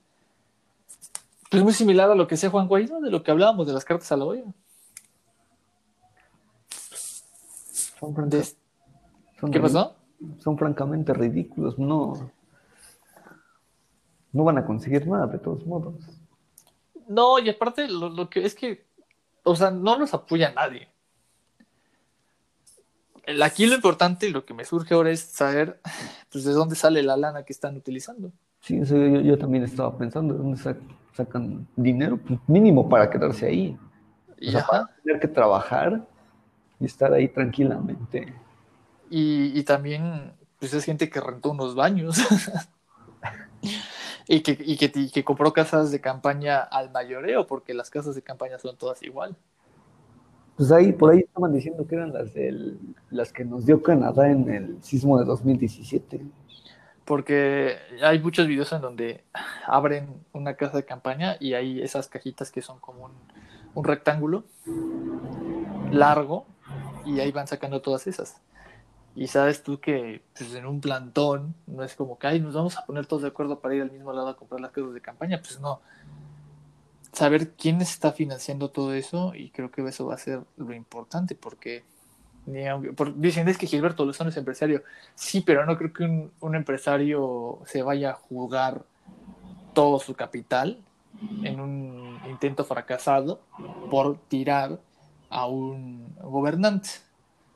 [1.51, 3.85] Pues muy similar a lo que decía Juan Guaidó, de lo que hablábamos de las
[3.85, 4.45] cartas a la olla.
[9.53, 9.97] ¿Qué pasó?
[10.39, 12.31] Son francamente ridículos, no,
[14.33, 15.95] no van a conseguir nada de todos modos.
[17.09, 18.87] No, y aparte lo, lo que es que,
[19.45, 20.89] o sea, no los apoya nadie
[23.43, 25.81] aquí lo importante y lo que me surge ahora es saber
[26.31, 28.33] pues, de dónde sale la lana que están utilizando.
[28.61, 30.89] Sí, eso yo, también estaba pensando, ¿de dónde sacan
[31.76, 32.18] dinero?
[32.18, 33.79] Pues, mínimo para quedarse ahí.
[34.40, 36.07] O sea, para tener que trabajar
[36.79, 38.35] y estar ahí tranquilamente.
[39.09, 42.18] Y, también, pues es gente que rentó unos baños.
[44.29, 48.14] y, que, y, que, y que compró casas de campaña al mayoreo, porque las casas
[48.14, 49.37] de campaña son todas igual.
[50.57, 52.79] Pues ahí, por ahí estaban diciendo que eran las del,
[53.11, 56.22] las que nos dio Canadá en el sismo de 2017.
[57.07, 59.25] Porque hay muchos videos en donde
[59.66, 63.11] abren una casa de campaña y hay esas cajitas que son como
[63.75, 64.45] un, rectángulo
[65.90, 66.47] largo
[67.05, 68.42] y ahí van sacando todas esas.
[69.14, 72.85] Y sabes tú que pues, en un plantón no es como que nos vamos a
[72.85, 75.38] poner todos de acuerdo para ir al mismo lado a comprar las casas de campaña.
[75.38, 75.81] Pues no,
[77.12, 81.35] saber quién está financiando todo eso y creo que eso va a ser lo importante
[81.35, 81.85] porque
[83.17, 84.83] dicen es que Gilberto Lozano es empresario.
[85.15, 88.83] Sí, pero no creo que un, empresario se vaya a jugar
[89.75, 90.79] todo su capital
[91.43, 93.41] en un intento fracasado
[93.91, 94.79] por tirar
[95.29, 96.91] a un gobernante.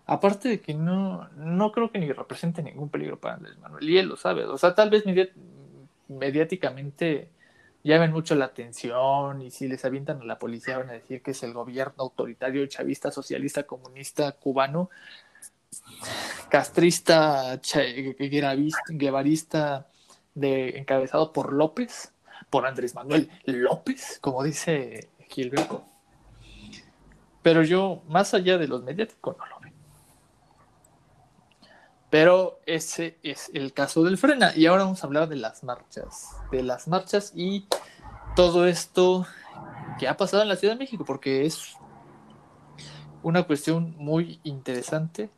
[0.06, 3.88] Aparte de que no, no creo que ni represente ningún peligro para Andrés Manuel.
[3.88, 4.44] Y él lo sabe.
[4.44, 5.04] O sea, tal vez
[6.08, 7.28] mediáticamente
[7.82, 11.32] llamen mucho la atención y si les avientan a la policía van a decir que
[11.32, 14.90] es el gobierno autoritario, chavista, socialista, comunista, cubano,
[16.48, 17.60] castrista,
[18.88, 19.86] guevarista,
[20.34, 22.12] de, encabezado por López,
[22.50, 25.84] por Andrés Manuel López, como dice Gilberto.
[27.42, 29.59] Pero yo, más allá de los mediáticos, no lo.
[32.10, 34.52] Pero ese es el caso del frena.
[34.56, 36.36] Y ahora vamos a hablar de las marchas.
[36.50, 37.66] De las marchas y
[38.34, 39.26] todo esto
[39.98, 41.76] que ha pasado en la Ciudad de México, porque es
[43.22, 45.30] una cuestión muy interesante.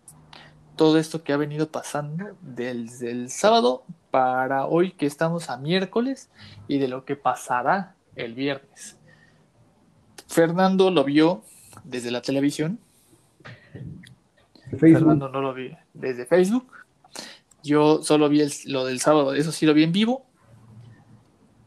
[0.76, 6.30] Todo esto que ha venido pasando desde el sábado para hoy que estamos a miércoles
[6.68, 8.98] y de lo que pasará el viernes.
[10.26, 11.42] Fernando lo vio
[11.85, 12.78] desde la televisión
[14.78, 16.66] Fernando no lo vi desde Facebook.
[17.62, 20.26] Yo solo vi lo del sábado, eso sí lo vi en vivo.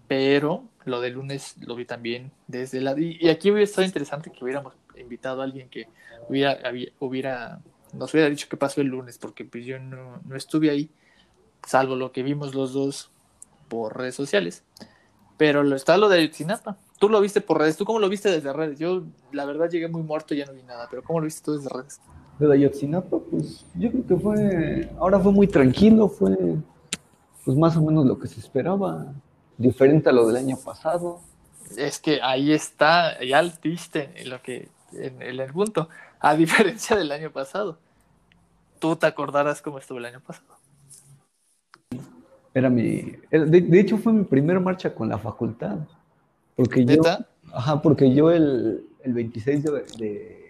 [0.07, 2.95] Pero lo del lunes lo vi también desde la...
[2.97, 5.87] Y aquí hubiera estado interesante que hubiéramos invitado a alguien que
[6.29, 7.59] hubiera,
[7.93, 10.89] nos hubiera dicho qué pasó el lunes, porque pues yo no, estuve ahí,
[11.65, 13.11] salvo lo que vimos los dos
[13.67, 14.63] por redes sociales.
[15.37, 16.77] Pero lo, está lo de Ayotzinapa.
[16.97, 17.75] Tú lo viste por redes.
[17.75, 18.79] ¿Tú cómo lo viste desde redes?
[18.79, 20.87] Yo, la verdad, llegué muy muerto y ya no vi nada.
[20.89, 21.99] Pero ¿cómo lo viste tú desde redes?
[22.39, 26.35] De Ayotzinapa, pues yo creo que fue, ahora fue muy tranquilo, fue
[27.45, 29.13] pues más o menos lo que se esperaba,
[29.57, 31.19] diferente a lo del año pasado.
[31.77, 35.87] Es que ahí está, ya diste en lo que, en, el punto,
[36.19, 37.77] a diferencia del año pasado.
[38.79, 40.55] Tú te acordarás cómo estuvo el año pasado.
[42.53, 45.77] Era mi, de, hecho fue mi primera marcha con la facultad,
[46.55, 47.01] porque yo,
[47.53, 49.63] ajá, porque yo el, el 26
[49.97, 50.44] de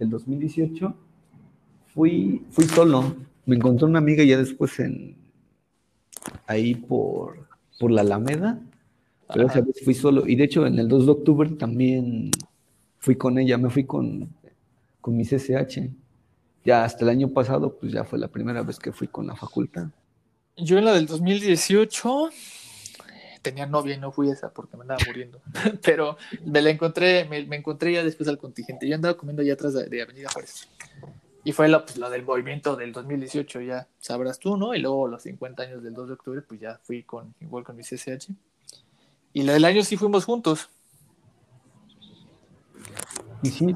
[0.00, 0.94] el 2018,
[1.94, 3.16] fui, fui solo.
[3.46, 5.16] Me encontré una amiga ya después en
[6.46, 7.48] ahí por,
[7.78, 8.60] por la Alameda,
[9.32, 10.26] pero esa vez fui solo.
[10.26, 12.30] Y de hecho, en el 2 de octubre también
[12.98, 14.28] fui con ella, me fui con,
[15.00, 15.90] con mi CCH.
[16.64, 19.34] Ya hasta el año pasado, pues ya fue la primera vez que fui con la
[19.34, 19.88] facultad.
[20.56, 22.30] Yo en la del 2018
[23.42, 25.40] tenía novia y no fui esa porque me andaba muriendo.
[25.82, 28.88] Pero me la encontré, me, encontré ya después al contingente.
[28.88, 30.68] Yo andaba comiendo allá atrás de, Avenida Juárez.
[31.42, 34.74] Y fue lo, pues, lo, del movimiento del 2018, ya sabrás tú, ¿no?
[34.74, 37.76] Y luego los 50 años del 2 de octubre, pues ya fui con, igual con
[37.76, 38.30] mi CSH.
[39.32, 40.68] Y la del año sí fuimos juntos.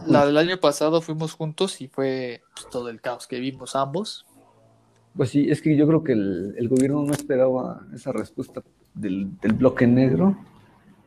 [0.07, 4.27] La del año pasado fuimos juntos y fue pues, todo el caos que vimos ambos.
[5.17, 8.63] Pues sí, es que yo creo que el, gobierno no esperaba esa respuesta
[8.95, 10.37] del, bloque negro.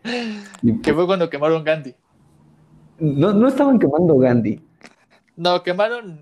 [0.03, 1.95] que fue cuando quemaron Gandhi.
[2.99, 4.61] No, no estaban quemando Gandhi.
[5.35, 6.19] No, quemaron.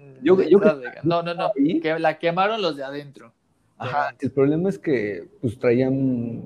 [1.03, 1.51] no, no, no.
[1.55, 3.33] Que la quemaron los de adentro.
[3.77, 6.43] Ajá, el problema es que pues traían.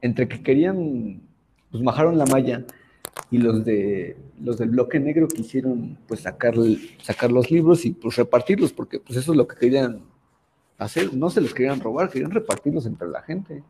[0.00, 1.22] Entre que querían.
[1.70, 2.64] Pues bajaron la malla
[3.30, 6.54] y los de los del bloque negro quisieron pues sacar,
[7.02, 10.02] sacar los libros y pues repartirlos porque pues eso es lo que querían
[10.78, 13.62] hacer, no se los querían robar, querían repartirlos entre la gente.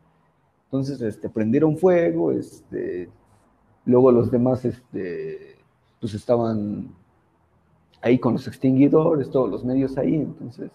[0.74, 3.08] Entonces, este, prendieron fuego, este,
[3.84, 5.56] luego los demás, este,
[6.00, 6.92] pues estaban
[8.02, 10.72] ahí con los extinguidores, todos los medios ahí, entonces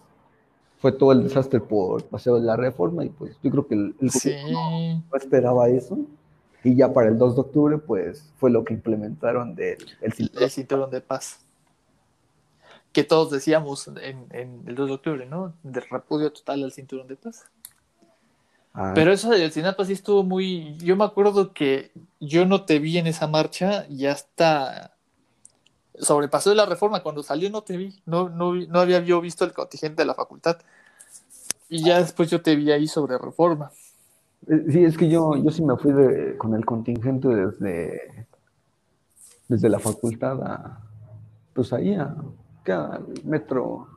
[0.78, 3.96] fue todo el desastre por paseo de la reforma y pues yo creo que el,
[4.00, 5.98] no esperaba eso
[6.64, 10.92] y ya para el 2 de octubre, pues fue lo que implementaron del el cinturón.
[10.92, 11.42] de paz.
[12.94, 15.54] Que todos decíamos en, el 2 de octubre, ¿no?
[15.62, 17.52] De repudio total al cinturón de paz.
[18.82, 18.94] Ah.
[18.96, 20.78] Pero eso de paz sí estuvo muy.
[20.78, 24.96] Yo me acuerdo que yo no te vi en esa marcha y hasta
[25.96, 27.04] sobrepasó de la reforma.
[27.04, 28.02] Cuando salió no te vi.
[28.06, 30.60] No, no, no había yo visto el contingente de la facultad.
[31.68, 33.70] Y ya después yo te vi ahí sobre reforma.
[34.48, 35.92] Eh, sí, es que yo, yo sí me fui
[36.38, 38.28] con el contingente desde,
[39.50, 40.80] desde la facultad a,
[41.54, 42.16] pues ahí a,
[42.66, 43.90] al metro.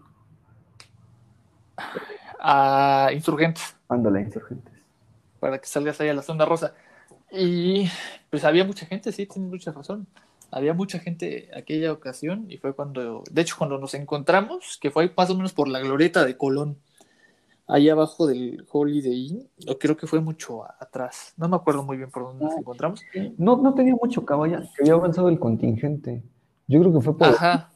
[2.40, 3.76] A insurgentes.
[3.88, 4.71] Ándale, insurgentes.
[5.42, 6.72] Para que salgas ahí a la zona rosa.
[7.32, 7.88] Y
[8.30, 10.06] pues había mucha gente, sí, tienes mucha razón.
[10.52, 15.12] Había mucha gente aquella ocasión y fue cuando, de hecho, cuando nos encontramos, que fue
[15.16, 16.76] más o menos por la glorieta de Colón
[17.66, 21.34] ahí abajo del Holiday Inn, o creo que fue mucho atrás.
[21.36, 23.00] No me acuerdo muy bien por dónde nos encontramos.
[23.36, 26.22] No, no tenía mucho caballo, que había avanzado el contingente.
[26.68, 27.26] Yo creo que fue por.
[27.26, 27.72] Ajá.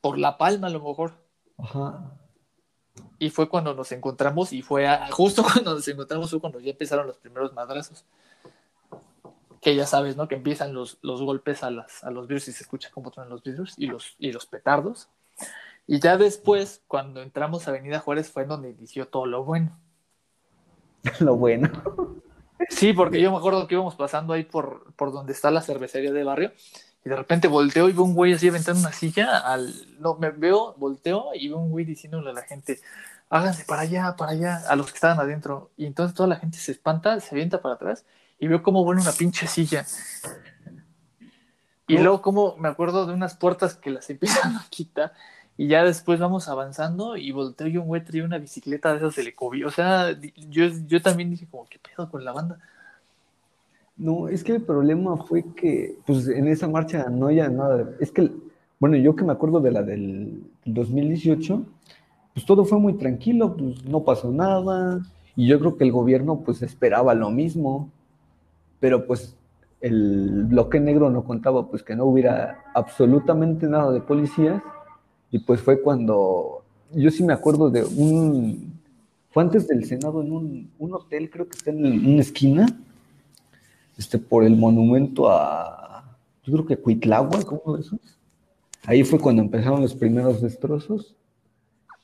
[0.00, 1.12] Por La Palma, a lo mejor.
[1.58, 2.16] Ajá.
[3.18, 7.06] Y fue cuando nos encontramos, y fue justo cuando nos encontramos, fue cuando ya empezaron
[7.06, 8.04] los primeros madrazos.
[9.60, 10.28] Que ya sabes, ¿no?
[10.28, 13.30] Que empiezan los, los golpes a, las, a los vidrios y se escucha cómo traen
[13.30, 15.08] los vidrios y los, y los petardos.
[15.86, 19.78] Y ya después, cuando entramos a Avenida Juárez, fue donde inició todo lo bueno.
[21.20, 21.70] lo bueno.
[22.68, 26.12] Sí, porque yo me acuerdo que íbamos pasando ahí por, por donde está la cervecería
[26.12, 26.52] de barrio
[27.04, 29.74] y de repente volteo y veo un güey así aventando una silla al...
[30.00, 32.80] No, me veo, volteo y veo un güey diciéndole a la gente,
[33.28, 35.70] háganse para allá, para allá, a los que estaban adentro.
[35.76, 38.06] Y entonces toda la gente se espanta, se avienta para atrás
[38.38, 39.84] y veo cómo vuelve una pinche silla.
[41.86, 45.12] Y luego como me acuerdo de unas puertas que las empiezan a quitar
[45.58, 49.14] y ya después vamos avanzando y volteo y un güey traía una bicicleta de esas
[49.14, 49.64] de Lecovi.
[49.64, 52.58] O sea, yo, yo también dije como, ¿qué pedo con la banda?
[53.96, 57.90] No, es que el problema fue que, pues en esa marcha no había nada.
[58.00, 58.30] Es que,
[58.80, 61.62] bueno, yo que me acuerdo de la del 2018,
[62.34, 65.00] pues todo fue muy tranquilo, pues no pasó nada.
[65.36, 67.90] Y yo creo que el gobierno pues esperaba lo mismo.
[68.80, 69.36] Pero pues
[69.84, 74.62] el bloque negro no contaba pues que no hubiera absolutamente nada de policías
[75.30, 76.62] y pues fue cuando,
[76.94, 78.80] yo sí me acuerdo de un,
[79.30, 82.66] fue antes del Senado en un, un hotel, creo que está en una esquina,
[83.96, 87.98] este, por el monumento a, yo creo que Cuitlagua, ¿cómo eso?
[88.84, 91.16] Ahí fue cuando empezaron los primeros destrozos.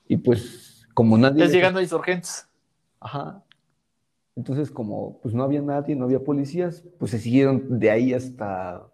[0.08, 1.44] Y pues, como nadie.
[1.44, 2.46] Es llegando a insurgentes.
[2.98, 3.42] Ajá.
[4.34, 8.86] Entonces, como pues no había nadie, no había policías, pues se siguieron de ahí hasta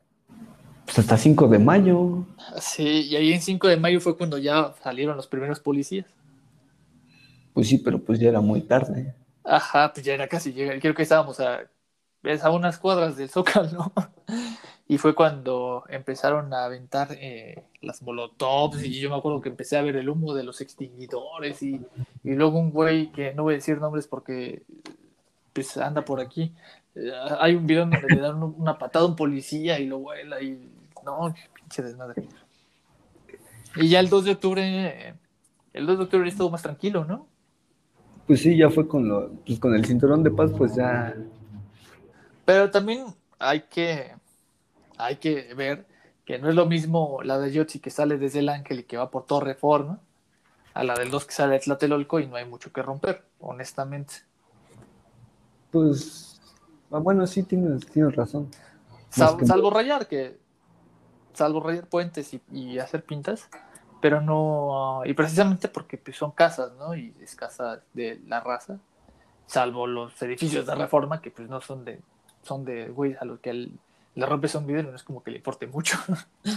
[0.85, 2.25] pues hasta 5 de mayo.
[2.61, 6.07] Sí, y ahí en 5 de mayo fue cuando ya salieron los primeros policías.
[7.53, 9.15] Pues sí, pero pues ya era muy tarde.
[9.45, 11.61] Ajá, pues ya era casi, creo que estábamos a,
[12.43, 13.93] a unas cuadras del Zócalo.
[14.89, 19.77] y fue cuando empezaron a aventar eh, las molotovs y yo me acuerdo que empecé
[19.77, 21.81] a ver el humo de los extinguidores y,
[22.23, 24.63] y luego un güey que no voy a decir nombres porque
[25.53, 26.53] pues anda por aquí.
[26.95, 27.11] Eh,
[27.41, 30.71] hay un video donde le dan una patada a un policía y lo vuela y
[31.05, 32.29] no, pinche desmadre.
[33.77, 35.15] Y ya el 2 de octubre,
[35.73, 37.27] el 2 de octubre estuvo más tranquilo, ¿no?
[38.27, 41.15] Pues sí, ya fue con, lo, pues con el cinturón de paz, pues ya.
[42.47, 43.05] Pero también
[43.39, 44.15] hay que,
[44.97, 45.85] hay que ver
[46.25, 48.97] que no es lo mismo la de Yotzi que sale desde el Ángel y que
[48.97, 50.01] va por todo Reforma,
[50.73, 54.15] a la del 2 que sale de Tlatelolco y no hay mucho que romper, honestamente.
[55.73, 56.41] Pues,
[56.93, 58.49] ah, bueno, sí, tienes, tienes razón.
[59.11, 60.39] salvo rayar, que
[61.33, 63.49] salvo rayar puentes y, hacer pintas,
[64.01, 66.95] pero no, y precisamente porque pues, son casas, ¿no?
[66.95, 68.79] Y es casa de la raza,
[69.47, 72.01] salvo los edificios de reforma que pues no son de,
[72.47, 73.73] son de, güey, a los que el,
[74.15, 75.99] le rompes un video no es como que le importe mucho.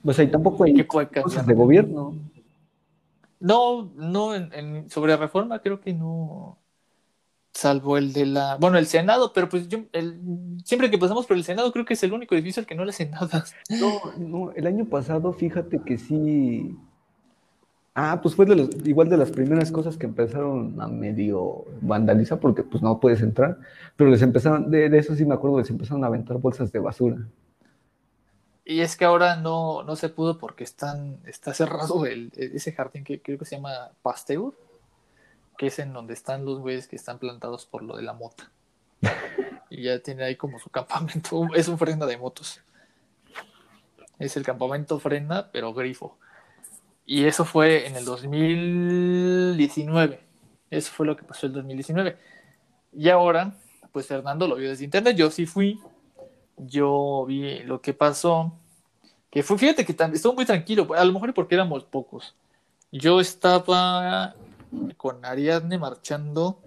[0.00, 2.14] Pues ahí tampoco hay cosas de gobierno.
[3.40, 6.56] No, no, en, sobre reforma creo que no,
[7.52, 10.20] salvo el de la, bueno, el Senado, pero pues yo, el,
[10.64, 12.84] siempre que pasamos por el Senado creo que es el único edificio al que no
[12.84, 13.44] le hacen nada.
[13.68, 16.76] No, no, el año pasado fíjate que sí,
[17.98, 22.38] ah, pues fue de los, igual de las primeras cosas que empezaron a medio vandalizar
[22.38, 23.58] porque pues no puedes entrar,
[23.96, 26.78] pero les empezaron, de, de eso sí me acuerdo, les empezaron a aventar bolsas de
[26.78, 27.18] basura.
[28.64, 33.02] Y es que ahora no, no se pudo porque están, está cerrado el, ese jardín
[33.02, 34.52] que creo que se llama Pasteur,
[35.56, 38.52] que es en donde están los güeyes que están plantados por lo de la mota.
[39.70, 42.60] y ya tiene ahí como su campamento, es un frena de motos.
[44.20, 46.16] Es el campamento frena, pero grifo.
[47.10, 50.20] Y eso fue en el 2019.
[50.68, 52.18] Eso fue lo que pasó en el 2019.
[52.92, 53.54] Y ahora,
[53.92, 55.16] pues Fernando lo vio desde internet.
[55.16, 55.80] Yo sí fui,
[56.58, 58.52] yo vi lo que pasó,
[59.30, 62.36] que fue, fíjate que estuvo muy tranquilo, a lo mejor porque éramos pocos.
[62.92, 64.34] Yo estaba
[64.98, 66.60] con Ariadne marchando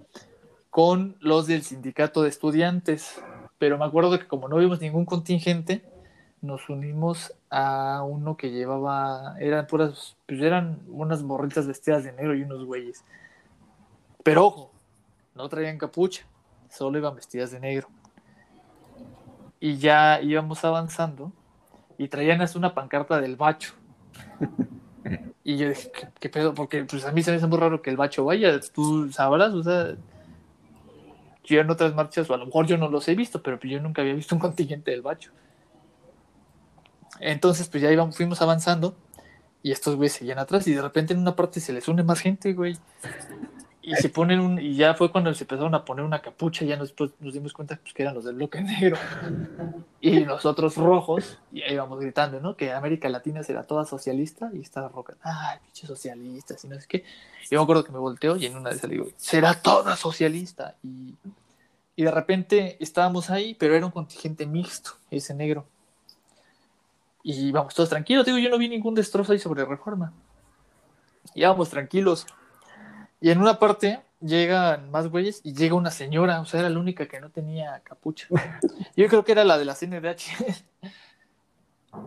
[0.72, 3.22] con los del sindicato de estudiantes,
[3.60, 5.86] pero me acuerdo que como no vimos ningún contingente,
[6.42, 12.36] nos unimos a uno que llevaba, eran puras, pues eran unas morritas vestidas de negro
[12.36, 13.04] y unos güeyes.
[14.24, 14.72] Pero ojo,
[15.36, 16.26] no traían capucha,
[16.70, 17.88] solo iban vestidas de negro
[19.60, 21.32] y ya íbamos avanzando
[21.98, 23.74] y traían hasta una pancarta del bacho.
[25.44, 26.54] Y yo dije, ¿qué, pedo?
[26.54, 29.52] Porque pues a mí se me hace muy raro que el bacho vaya, tú sabrás,
[29.54, 29.96] o sea,
[31.44, 33.82] yo en otras marchas, o a lo mejor yo no los he visto, pero yo
[33.82, 35.32] nunca había visto un contingente del bacho.
[37.22, 38.96] Entonces, pues ya íbamos, fuimos avanzando
[39.64, 42.20] y estos güeyes seguían atrás y de repente en una parte se les une más
[42.20, 42.78] gente, güey
[43.84, 46.78] y se ponen un, y ya fue cuando se empezaron a poner una capucha, ya
[46.78, 48.98] nos, nos dimos cuenta pues, que eran los del bloque negro
[50.00, 52.56] y nosotros rojos, y ahí íbamos gritando, ¿no?
[52.56, 56.88] Que América Latina será toda socialista y estaba roca, ay, pinche socialista, y no sé
[56.88, 57.04] qué.
[57.50, 59.96] Yo me acuerdo que me volteo y en una de esas le digo, será toda
[59.96, 60.76] socialista.
[60.84, 61.16] Y,
[61.96, 65.66] y de repente estábamos ahí, pero era un contingente mixto, ese negro.
[67.24, 70.14] Y vamos todos tranquilos, digo, yo no vi ningún destrozo ahí sobre reforma.
[71.36, 72.26] Íbamos tranquilos
[73.20, 76.80] y en una parte llegan más güeyes y llega una señora, o sea, era la
[76.80, 78.28] única que no tenía capucha.
[78.96, 80.66] Yo creo que era la de la CNDH.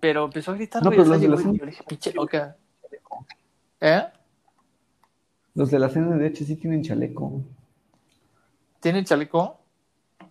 [0.00, 2.56] Pero empezó a gritar, no, pero los de la yo dije, pinche loca.
[3.80, 4.06] ¿Eh?
[5.54, 7.42] Los de la CNDH sí tienen chaleco.
[8.78, 9.58] ¿Tienen chaleco?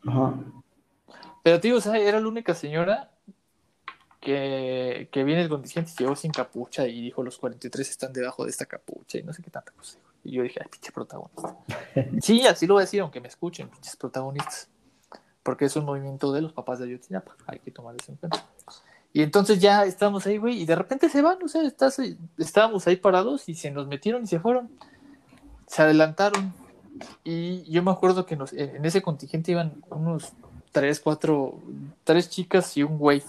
[0.08, 0.36] Ajá.
[1.44, 3.12] Pero tío, o sea, era la única señora
[4.20, 8.44] que, que viene el contingente y llegó sin capucha y dijo los 43 están debajo
[8.44, 10.00] de esta capucha y no sé qué tanta cosa.
[10.24, 11.56] Y yo dije, ay, pinche protagonista.
[12.22, 14.70] sí, así lo voy a decir, aunque me escuchen, pinches protagonistas.
[15.44, 18.46] Porque es un movimiento de los papás de Ayotzinapa, hay que tomar eso en cuenta.
[19.14, 22.00] Y entonces ya estábamos ahí, güey, y de repente se van, o sea, estás,
[22.38, 24.70] estábamos ahí parados y se nos metieron y se fueron.
[25.66, 26.54] Se adelantaron.
[27.24, 30.34] Y yo me acuerdo que nos, en ese contingente iban unos
[30.72, 31.60] tres, cuatro,
[32.04, 33.24] tres chicas y un güey.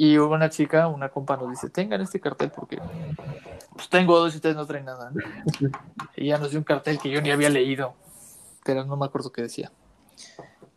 [0.00, 2.80] Y una chica, una compa nos dice, tengan este cartel porque
[3.72, 5.10] pues tengo dos y ustedes no traen nada.
[6.14, 7.94] Y ya nos dio un cartel que yo ni había leído,
[8.64, 9.72] pero no me acuerdo qué decía.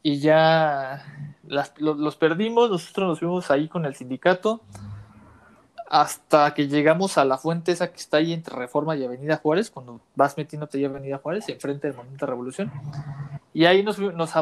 [0.01, 1.05] Y ya
[1.43, 4.61] los, perdimos, nosotros nos fuimos ahí con el sindicato
[5.87, 9.69] hasta que llegamos a la fuente esa que está ahí entre Reforma y Avenida Juárez,
[9.69, 12.71] cuando vas metiéndote ahí Avenida Juárez, enfrente del Monumento de Revolución.
[13.53, 14.33] Y ahí nos, nos,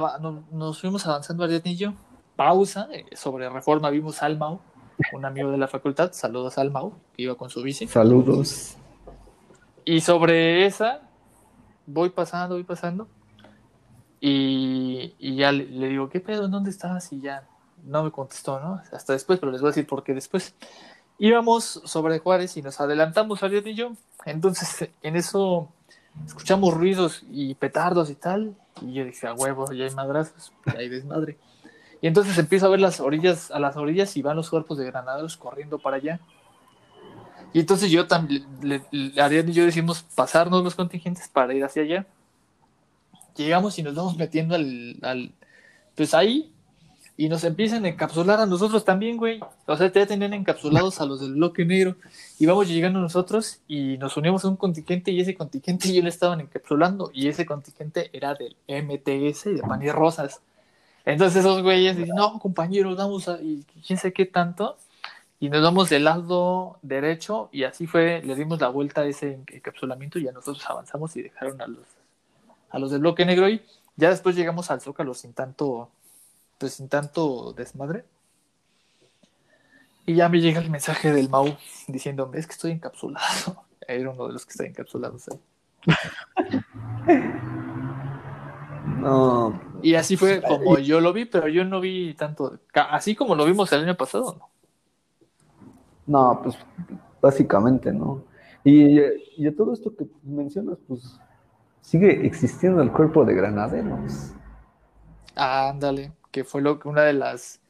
[0.53, 1.93] nos, fuimos avanzando Ariadne y yo.
[2.37, 4.61] Pausa, eh, sobre Reforma vimos Almau,
[5.13, 7.87] un amigo de la facultad, saludos al Mau, que iba con su bici.
[7.87, 8.75] Saludos.
[9.85, 11.01] Y sobre esa,
[11.85, 13.07] voy pasando, voy pasando,
[14.21, 16.47] y, ya le, digo, ¿qué pedo?
[16.47, 17.11] ¿Dónde estás?
[17.13, 17.47] Y ya
[17.83, 18.81] no me contestó, ¿no?
[18.91, 20.55] Hasta después, pero les voy a decir por qué después.
[21.17, 23.93] Íbamos sobre Juárez y nos adelantamos, Ariel y yo.
[24.25, 25.71] Entonces, en eso
[26.25, 28.55] escuchamos ruidos y petardos y tal.
[28.81, 31.37] Y yo dije, a huevo, ya hay madrazos, ya hay desmadre.
[32.01, 34.85] Y entonces empiezo a ver las orillas, a las orillas y van los cuerpos de
[34.85, 36.19] granaderos corriendo para allá.
[37.51, 38.45] Y entonces yo también,
[39.17, 42.05] Ariadne y yo decimos pasarnos los contingentes para ir hacia allá.
[43.35, 45.31] Llegamos y nos vamos metiendo al, al
[45.95, 46.53] pues ahí,
[47.19, 49.41] y nos empiezan a encapsular a nosotros también, güey.
[49.65, 51.97] O sea, ya tenían encapsulados a los del bloque negro.
[52.39, 56.07] Y vamos llegando nosotros y nos unimos a un contingente y ese contingente yo le
[56.07, 60.39] estaban encapsulando y ese contingente era del MTS y de Pan Rosas.
[61.05, 63.41] Entonces esos güeyes dicen, no, compañeros, vamos a...
[63.41, 64.77] y quién sé qué tanto.
[65.39, 69.39] Y nos vamos del lado derecho y así fue, le dimos la vuelta a ese
[69.47, 71.85] encapsulamiento y ya nosotros avanzamos y dejaron a los,
[72.69, 73.61] a los del bloque negro y
[73.95, 75.89] ya después llegamos al Zócalo sin tanto
[76.59, 78.05] pues sin tanto desmadre.
[80.05, 83.63] Y ya me llega el mensaje del Mau diciendo, es que estoy encapsulado.
[83.87, 85.17] Era uno de los que está encapsulado
[88.85, 89.68] No.
[89.81, 93.45] Y así fue como yo lo vi, pero yo no vi tanto, así como lo
[93.45, 94.49] vimos el año pasado, ¿no?
[96.07, 96.57] No, pues
[97.21, 98.23] básicamente, ¿no?
[98.63, 98.99] Y,
[99.37, 101.19] y a todo esto que mencionas, pues
[101.81, 104.33] sigue existiendo el cuerpo de granaderos.
[105.35, 107.61] Ándale que fue lo que una de las...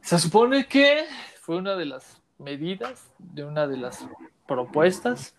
[0.00, 1.04] Se supone que
[1.40, 4.06] fue una de las medidas, de una de las
[4.46, 5.34] propuestas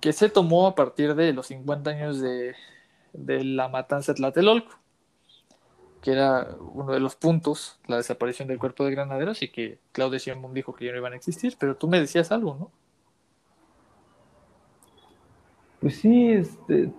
[0.00, 2.54] que se tomó a partir de los 50 años de,
[3.12, 4.72] la matanza de Tlatelolco,
[6.00, 10.18] que era uno de los puntos, la desaparición del cuerpo de granaderos, y que Claudio
[10.18, 12.70] Sheinbaum dijo que ya no iban a existir, pero tú me decías algo, ¿no?
[15.80, 16.92] Pues sí, este,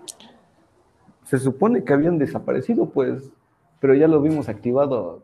[1.26, 3.32] se supone que habían desaparecido, pues
[3.80, 5.22] pero ya lo vimos activado.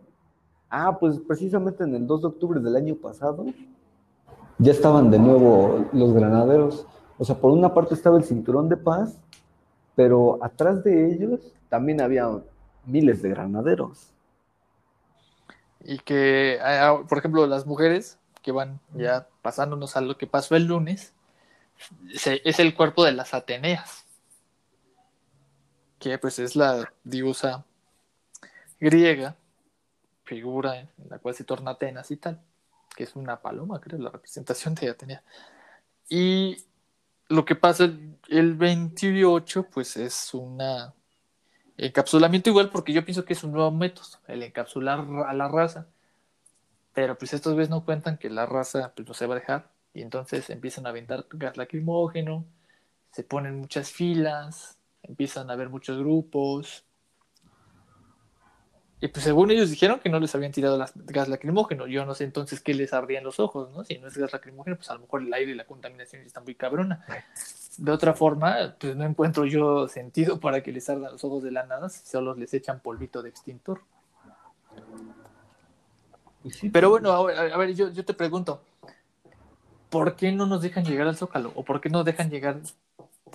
[0.70, 3.46] Ah, pues precisamente en el 2 de octubre del año pasado
[4.58, 6.86] ya estaban de nuevo los granaderos.
[7.18, 9.20] O sea, por una parte estaba el cinturón de paz,
[9.96, 11.40] pero atrás de ellos
[11.70, 12.30] también había
[12.86, 14.10] miles de granaderos.
[15.84, 16.60] Y que,
[17.10, 21.14] por ejemplo, las mujeres que van ya pasándonos a lo que pasó el lunes,
[22.14, 24.06] es el cuerpo de las Ateneas,
[26.00, 27.66] que pues es la diosa
[28.80, 29.36] griega,
[30.24, 32.42] figura en la cual se torna Atenas y tal,
[32.96, 35.24] que es una paloma, creo, la representación de Atenea.
[36.08, 36.58] Y
[37.34, 37.90] lo que pasa
[38.30, 40.94] el, 28, pues es una
[41.78, 45.88] encapsulamiento igual, porque yo pienso que es un nuevo método, el encapsular a la raza.
[46.94, 49.72] Pero pues estos veces no cuentan que la raza pues, no se va a dejar.
[49.94, 52.46] Y entonces empiezan a aventar gas lacrimógeno,
[53.12, 56.86] se ponen muchas filas, empiezan a haber muchos grupos,
[59.04, 61.88] y pues según ellos dijeron que no les habían tirado gas lacrimógeno.
[61.88, 63.84] Yo no sé entonces qué les ardía en los ojos, ¿no?
[63.84, 66.40] Si no es gas lacrimógeno, pues a lo mejor el aire y la contaminación está
[66.40, 67.06] muy cabrona.
[67.78, 71.52] De otra forma, pues no encuentro yo sentido para que les ardan los ojos de
[71.52, 73.82] la nada si solo les echan polvito de extintor.
[76.72, 78.62] Pero bueno, a ver, yo, yo te pregunto,
[79.90, 81.52] ¿por qué no nos dejan llegar al Zócalo?
[81.56, 82.62] ¿O por qué no dejan llegar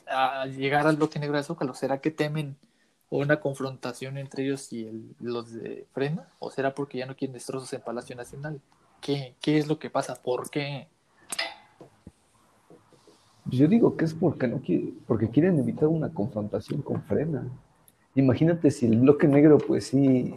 [0.06, 1.74] a llegar al bloque negro del Zócalo?
[1.74, 2.56] ¿Será que temen
[3.11, 6.28] o una confrontación entre ellos y los de Frena?
[6.38, 8.61] ¿O será porque ya no quieren destrozos en Palacio Nacional?
[9.00, 10.16] ¿Qué, es lo que pasa?
[10.16, 10.88] ¿Por qué?
[13.46, 17.48] Yo digo que es porque, no quiere, porque quieren evitar una confrontación con Frena.
[18.14, 20.34] Imagínate si el bloque negro, pues sí,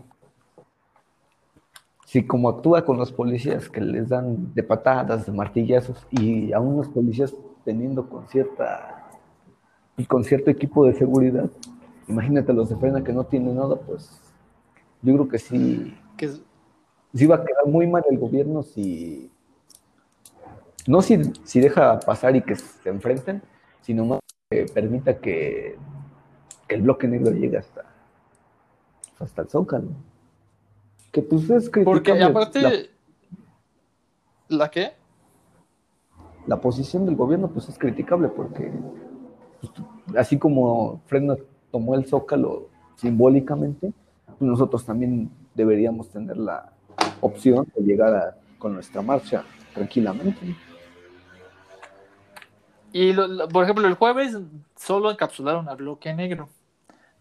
[2.05, 6.59] si como actúa con los policías que les dan de patadas, de martillazos, y a
[6.59, 7.33] unos policías
[7.65, 9.09] teniendo con cierta
[9.97, 11.49] y con cierto equipo de seguridad,
[12.11, 14.21] imagínate los de frena que no tienen nada, pues
[15.01, 16.29] yo creo que sí, que
[17.13, 19.31] sí va a quedar muy mal el gobierno si,
[20.87, 23.41] no si, si deja pasar y que se enfrenten,
[23.81, 25.77] sino más que permita que,
[26.67, 27.83] el bloque negro llegue hasta,
[29.19, 29.89] hasta el Zócalo.
[31.11, 31.83] Que pues es criticable.
[31.83, 32.89] Porque aparte,
[34.47, 34.93] ¿la, qué?
[36.47, 38.71] La posición del gobierno pues es criticable porque
[39.59, 39.73] pues,
[40.17, 41.35] así como frena
[41.71, 43.93] tomó el zócalo simbólicamente,
[44.39, 46.71] nosotros también deberíamos tener la
[47.21, 49.43] opción de llegar con nuestra marcha
[49.73, 50.55] tranquilamente.
[52.93, 54.37] Y por ejemplo, el jueves
[54.75, 56.49] solo encapsularon al bloque negro.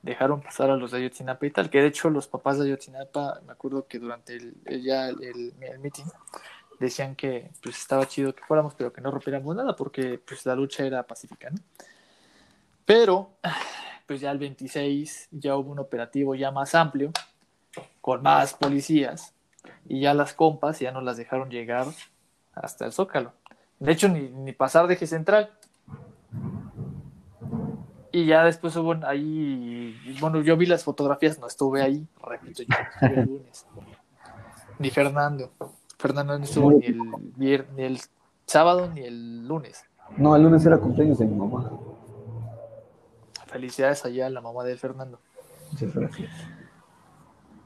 [0.03, 3.41] Dejaron pasar a los de Ayotzinapa y tal, que de hecho los papás de Ayotzinapa,
[3.47, 6.05] me acuerdo que durante el, ya el, meeting,
[6.79, 10.55] decían que pues estaba chido que fuéramos, pero que no rompiéramos nada, porque pues la
[10.55, 11.59] lucha era pacífica, ¿no?
[12.87, 13.37] Pero
[14.11, 17.13] pues ya el 26 ya hubo un operativo ya más amplio,
[18.01, 19.35] con más policías,
[19.87, 21.87] y ya las compas ya no las dejaron llegar
[22.53, 23.31] hasta el Zócalo.
[23.79, 25.53] De hecho, ni, pasar de eje central.
[28.11, 32.77] Y ya después hubo ahí, bueno, yo vi las fotografías, no estuve ahí, repito, yo
[32.93, 33.67] estuve el lunes.
[34.81, 35.53] Ni Fernando.
[36.01, 38.01] Fernando no estuvo ni el, ni el
[38.45, 39.85] sábado ni el lunes.
[40.17, 41.71] No, el lunes era cumpleaños de mi mamá.
[43.51, 45.19] Felicidades allá a la mamá de Fernando.
[45.73, 46.31] Muchas gracias.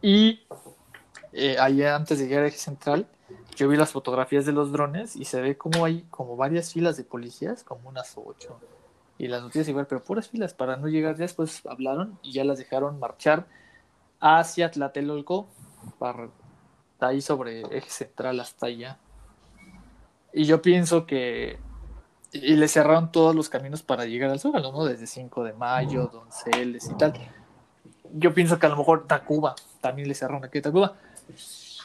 [0.01, 0.47] Y
[1.33, 3.09] eh, allá antes de llegar al eje central,
[3.57, 6.97] yo vi las fotografías de los drones y se ve como hay como varias filas
[6.97, 8.59] de policías, como unas ocho.
[9.17, 11.15] Y las noticias igual, pero puras filas para no llegar.
[11.17, 13.47] Ya después hablaron y ya las dejaron marchar
[14.21, 15.49] hacia Tlatelolco,
[15.99, 16.29] para,
[17.01, 18.99] ahí sobre eje central hasta allá.
[20.33, 21.59] Y yo pienso que.
[22.35, 24.85] Y le cerraron todos los caminos para llegar al Zócalo, ¿no?
[24.85, 27.13] Desde 5 de mayo, Donceles y tal.
[28.13, 30.97] Yo pienso que a lo mejor Tacuba también le cerraron aquí a Tacuba.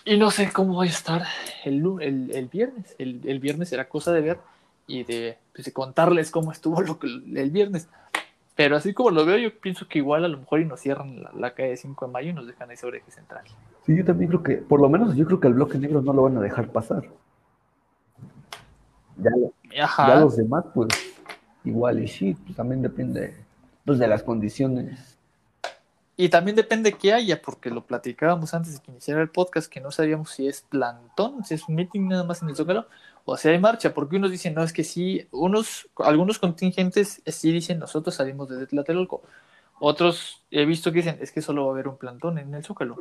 [0.05, 1.23] Y no sé cómo va a estar
[1.65, 2.95] el, el, el viernes.
[2.97, 4.39] El, el, viernes será cosa de ver
[4.87, 7.87] y de, pues, de contarles cómo estuvo lo que, el viernes.
[8.55, 11.21] Pero así como lo veo, yo pienso que igual a lo mejor y nos cierran
[11.21, 13.45] la, la calle 5 de mayo y nos dejan ahí sobre eje central.
[13.85, 16.11] Sí, yo también creo que, por lo menos yo creo que el bloque negro no
[16.11, 17.07] lo van a dejar pasar.
[19.17, 19.31] Ya,
[19.75, 20.89] ya los demás, pues,
[21.63, 23.35] igual y sí, pues también depende
[23.85, 25.17] pues, de las condiciones.
[26.21, 29.79] Y también depende que haya, porque lo platicábamos antes de que iniciara el podcast, que
[29.79, 32.87] no sabíamos si es plantón, si es un meeting nada más en el Zócalo,
[33.23, 37.53] o si hay marcha, porque unos dicen, no, es que sí, unos, algunos contingentes sí
[37.53, 39.21] dicen, nosotros salimos desde Tlatelolco.
[39.79, 42.65] Otros he visto que dicen, es que solo va a haber un plantón en el
[42.65, 42.97] Zócalo.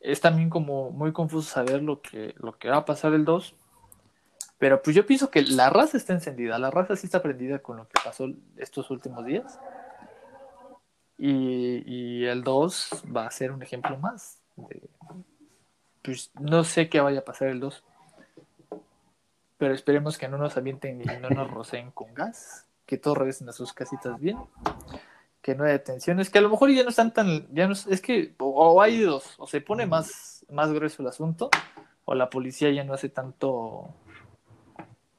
[0.00, 3.54] Es también como muy confuso saber lo que, lo que va a pasar el 2.
[4.58, 7.76] Pero pues yo pienso que la raza está encendida, la raza sí está prendida con
[7.76, 9.58] lo que pasó estos últimos días.
[11.16, 14.38] Y, el 2 va a ser un ejemplo más.
[16.02, 17.84] Pues no sé qué vaya a pasar el 2
[19.64, 23.48] pero esperemos que no nos avienten y no nos rocen con gas, que todos regresen
[23.48, 24.36] a sus casitas bien,
[25.40, 28.00] que no haya detenciones, que a lo mejor ya no están tan, ya no, es
[28.02, 31.50] que, o, hay dos, o se pone más, más grueso el asunto,
[32.04, 33.94] o la policía ya no hace tanto,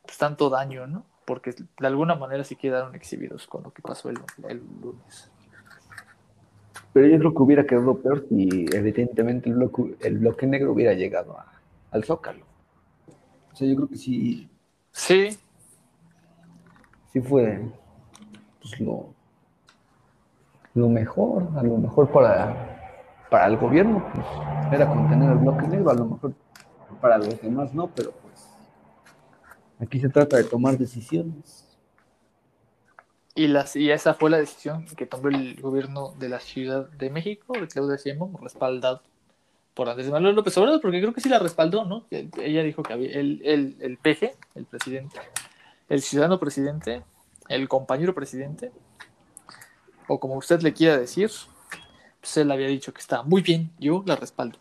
[0.06, 1.06] pues, tanto daño, ¿no?
[1.26, 5.32] Porque de alguna manera sí quedaron exhibidos con lo que pasó el, el lunes.
[6.94, 10.94] Pero yo creo que hubiera quedado peor si evidentemente el bloque, el bloque negro hubiera
[10.94, 11.52] llegado a,
[11.92, 12.46] al Zócalo.
[13.52, 14.50] O sea, yo creo que sí.
[14.92, 15.38] Sí.
[17.12, 17.62] Sí fue
[18.62, 19.10] pues, lo,
[20.74, 24.26] lo mejor, a lo mejor para, para el gobierno, pues
[24.72, 26.34] era contener el bloque negro, a lo mejor
[27.02, 28.14] para los demás no, pero
[29.80, 31.66] aquí se trata de tomar decisiones.
[33.34, 37.10] Y, las, y esa fue la decisión que tomó el gobierno de la Ciudad de
[37.10, 39.02] México, de Claudia Sheinbaum, respaldado
[39.74, 42.06] por Andrés Manuel López Obrador, porque creo que sí la respaldó, ¿no?
[42.10, 45.20] Ella dijo que había el, el, el PG, el presidente,
[45.90, 47.04] el ciudadano presidente,
[47.50, 48.72] el compañero presidente,
[50.08, 51.30] o como usted le quiera decir,
[52.22, 54.60] pues él había dicho que estaba muy bien, yo la respaldo.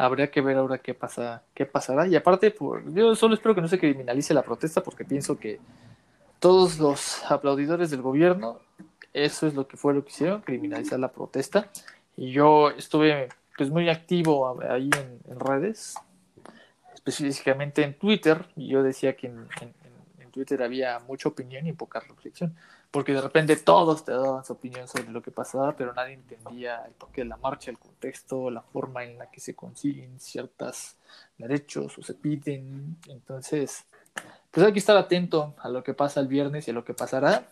[0.00, 2.06] Habría que ver ahora qué pasa, qué pasará.
[2.06, 5.60] Y aparte, por, yo solo espero que no se criminalice la protesta, porque pienso que
[6.38, 8.60] todos los aplaudidores del gobierno,
[9.12, 11.68] eso es lo que fue lo que hicieron, criminalizar la protesta.
[12.16, 13.28] Y yo estuve
[13.58, 14.88] pues muy activo ahí
[15.28, 15.96] en, redes,
[16.94, 22.00] específicamente en Twitter, y yo decía que en, en, Twitter había mucha opinión y poca
[22.00, 22.54] reflexión,
[22.90, 26.84] porque de repente todos te daban su opinión sobre lo que pasaba, pero nadie entendía
[26.86, 30.96] el porqué de la marcha, el contexto, la forma en la que se consiguen ciertos
[31.38, 32.96] derechos o se piden.
[33.08, 33.84] Entonces,
[34.50, 36.94] pues hay que estar atento a lo que pasa el viernes y a lo que
[36.94, 37.46] pasará,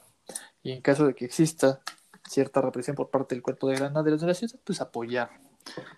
[0.62, 1.80] y en caso de que exista
[2.28, 5.30] cierta represión por parte del cuerpo de granaderos de la ciudad, pues apoyar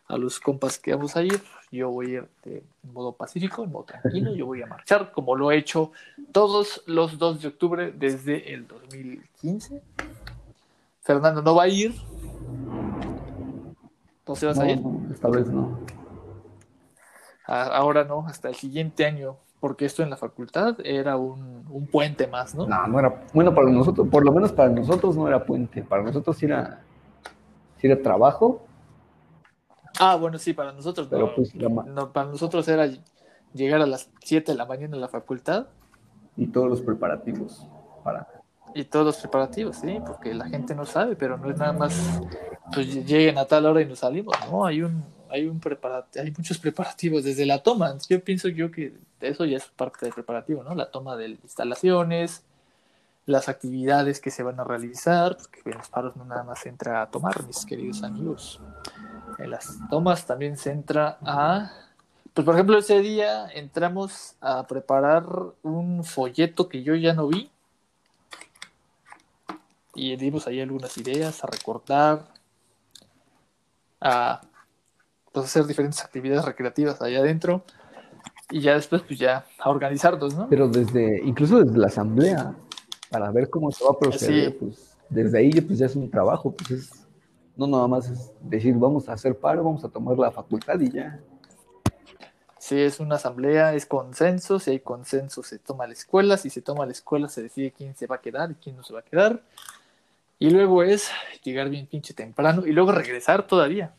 [0.07, 1.41] a los compas que vamos a ir.
[1.71, 4.35] Yo voy a ir de, en modo pacífico, en modo tranquilo.
[4.35, 5.93] Yo voy a marchar como lo he hecho
[6.33, 9.83] todos los 2 de octubre desde el 2015.
[11.01, 11.95] Fernando no va a ir.
[14.27, 14.81] ¿No se vas no, a ir?
[15.13, 15.79] Esta vez no.
[17.47, 19.37] Ahora no, hasta el siguiente año.
[19.61, 22.67] Porque esto en la facultad era un, un puente más, ¿no?
[22.67, 23.27] No, no era.
[23.35, 25.83] Bueno, para nosotros, por lo menos para nosotros no era puente.
[25.83, 26.81] Para nosotros sí era,
[27.77, 28.63] sí era trabajo
[30.03, 32.89] Ah, bueno, sí, para nosotros Pero no, pues la ma- no, Para nosotros era
[33.53, 35.67] llegar a las 7 de la mañana a la facultad
[36.37, 37.67] y todos los preparativos
[38.03, 38.27] para.
[38.75, 42.19] y todos los preparativos, sí, porque la gente no sabe, pero no es nada más,
[42.73, 44.65] pues lleguen a tal hora y nos salimos, ¿no?
[44.65, 47.95] Hay un, hay un preparativo, hay muchos preparativos desde la toma.
[48.09, 50.75] Yo pienso yo que eso ya es parte del preparativo, ¿no?
[50.75, 52.43] La toma de instalaciones,
[53.27, 57.03] las actividades que se van a realizar, porque en los paros no nada más entra
[57.03, 58.61] a tomar, mis queridos amigos.
[59.41, 61.73] En las tomas también se entra a,
[62.35, 65.25] pues por ejemplo ese día entramos a preparar
[65.63, 67.51] un folleto que yo ya no vi
[69.95, 72.27] y dimos ahí algunas ideas a recortar,
[74.01, 74.41] a
[75.33, 77.63] pues, hacer diferentes actividades recreativas allá adentro
[78.51, 80.49] y ya después pues ya a organizarnos, ¿no?
[80.49, 82.55] Pero desde, incluso desde la asamblea,
[83.11, 84.57] para ver cómo se va a proceder, Sí.
[84.61, 87.00] pues desde ahí pues ya es un trabajo, pues es
[87.61, 90.93] No nada más es decir, vamos a hacer paro, vamos a tomar la facultad y
[90.93, 91.21] ya.
[92.59, 96.63] Si es una asamblea, es consenso, si hay consenso se toma la escuela, si se
[96.63, 99.01] toma la escuela se decide quién se va a quedar y quién no se va
[99.01, 99.43] a quedar.
[100.39, 101.11] Y luego es
[101.45, 103.93] llegar bien pinche temprano y luego regresar todavía.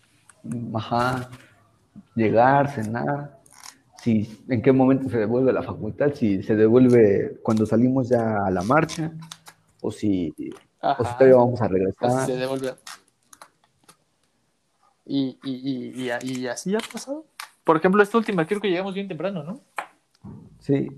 [0.73, 1.29] Ajá,
[2.15, 3.41] llegar, cenar,
[4.01, 8.49] si en qué momento se devuelve la facultad, si se devuelve cuando salimos ya a
[8.49, 9.11] la marcha,
[9.81, 10.33] o si,
[10.81, 12.25] o si todavía vamos a regresar.
[12.25, 12.73] se devuelve.
[15.05, 17.25] Y, y, y, y, así ha pasado.
[17.63, 19.61] Por ejemplo, esta última creo que llegamos bien temprano, ¿no?
[20.59, 20.89] Sí.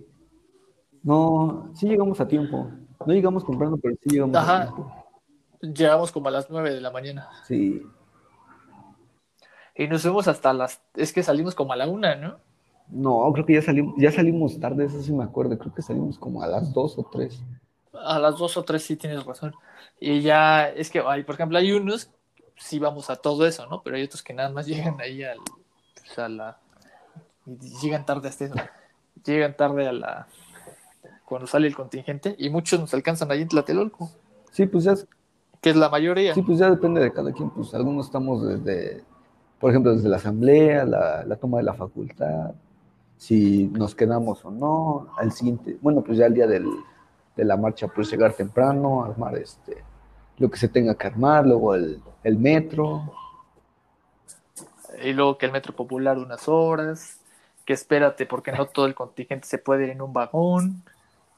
[1.02, 2.70] No, sí llegamos a tiempo.
[3.06, 5.06] No llegamos temprano, pero sí llegamos a tiempo.
[5.62, 7.30] Llegamos como a las nueve de la mañana.
[7.48, 7.82] Sí.
[9.76, 10.82] Y nos fuimos hasta las...
[10.94, 12.38] Es que salimos como a la una, ¿no?
[12.90, 15.58] No, creo que ya salimos, ya salimos tarde, eso sí me acuerdo.
[15.58, 17.42] Creo que salimos como a las dos o tres.
[17.94, 19.54] A las dos o tres sí tienes razón.
[20.00, 22.12] Y ya, es que, hay, por ejemplo, hay unos,
[22.64, 23.82] sí vamos a todo eso, ¿no?
[23.84, 25.40] Pero hay otros que nada más llegan ahí al,
[25.96, 26.58] pues, a la...
[27.82, 28.56] Llegan tarde hasta eso.
[29.26, 30.28] Llegan tarde a la...
[31.26, 34.12] Cuando sale el contingente y muchos nos alcanzan ahí en Tlatelolco.
[34.52, 34.96] Sí, pues ya...
[35.62, 36.34] Que es la mayoría.
[36.34, 37.50] Sí, pues ya depende de cada quien.
[37.50, 39.02] Pues algunos estamos desde,
[39.60, 42.52] por ejemplo, desde la asamblea, la, la toma de la facultad,
[43.18, 46.68] si nos quedamos o no, al siguiente, bueno, pues ya el día del,
[47.38, 49.82] de la marcha, pues llegar temprano, armar este,
[50.38, 53.14] lo que se tenga que armar, luego el, el metro.
[55.04, 57.20] Y luego que el metro popular unas horas,
[57.66, 60.84] que espérate porque no todo el contingente se puede ir en un vagón.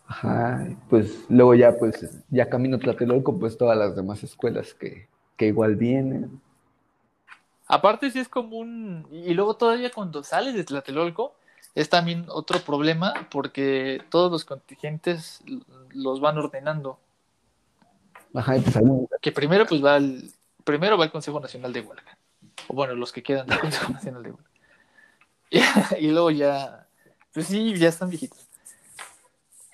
[0.07, 5.47] Ajá, pues luego ya, pues, ya camino Tlatelolco, pues todas las demás escuelas que, que
[5.47, 6.39] igual vienen.
[7.67, 9.07] Aparte, sí es como un.
[9.11, 11.33] Y luego todavía cuando sales de Tlatelolco,
[11.73, 15.43] es también otro problema porque todos los contingentes
[15.91, 16.99] los van ordenando.
[19.21, 20.31] Que primero pues va el,
[20.63, 22.17] primero va el Consejo Nacional de Huelga.
[22.67, 24.49] O bueno, los que quedan del Consejo Nacional de Huelga.
[25.99, 26.87] Y, luego ya,
[27.33, 28.45] pues sí, ya están viejitos.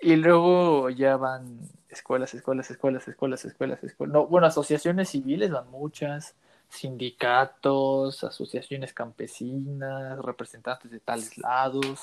[0.01, 1.59] Y luego ya van
[1.89, 4.13] escuelas, escuelas, escuelas, escuelas, escuelas, escuelas.
[4.13, 6.35] No, bueno, asociaciones civiles van muchas
[6.69, 12.01] sindicatos, asociaciones campesinas, representantes de tales lados.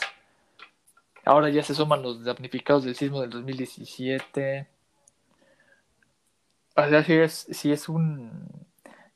[1.25, 4.67] Ahora ya se suman los damnificados del sismo del 2017.
[6.79, 8.67] O sea, sí es, es un...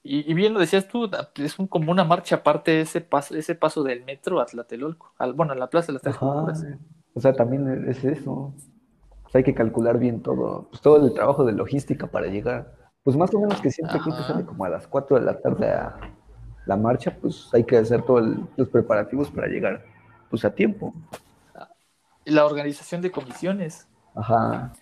[0.05, 3.85] Y, bien lo decías tú, es un, como una marcha aparte ese paso, ese paso
[3.85, 7.89] del metro a Tlatelolco, al, bueno, a la Plaza de las Tres O sea, también
[7.89, 8.53] es eso.
[9.33, 13.35] hay que calcular bien todo, pues todo el trabajo de logística para llegar pues más
[13.35, 15.97] o menos que siempre creo que sale como a las 4 de la tarde a
[16.67, 19.85] la marcha, pues hay que hacer todos los preparativos para llegar
[20.31, 20.95] pues a tiempo.
[22.25, 23.89] La organización de comisiones.
[24.15, 24.73] Ajá.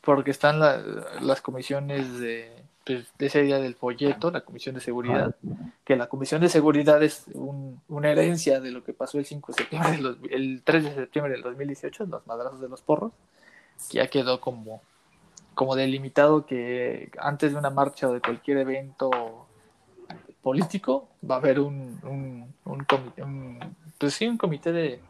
[0.00, 2.50] Porque están las comisiones de,
[2.84, 5.36] pues, de, ese día del folleto, la comisión de seguridad,
[5.84, 9.58] que la comisión de seguridad es una herencia de lo que pasó el 5 de
[9.58, 13.12] septiembre, el 3 de septiembre del 2018, los madrazos de los porros,
[13.90, 14.82] que ya quedó como
[15.60, 19.46] como delimitado que antes de una marcha o de cualquier evento
[20.42, 23.22] político va a haber un, un, un, comité,
[23.98, 25.00] pues sí, un comité de,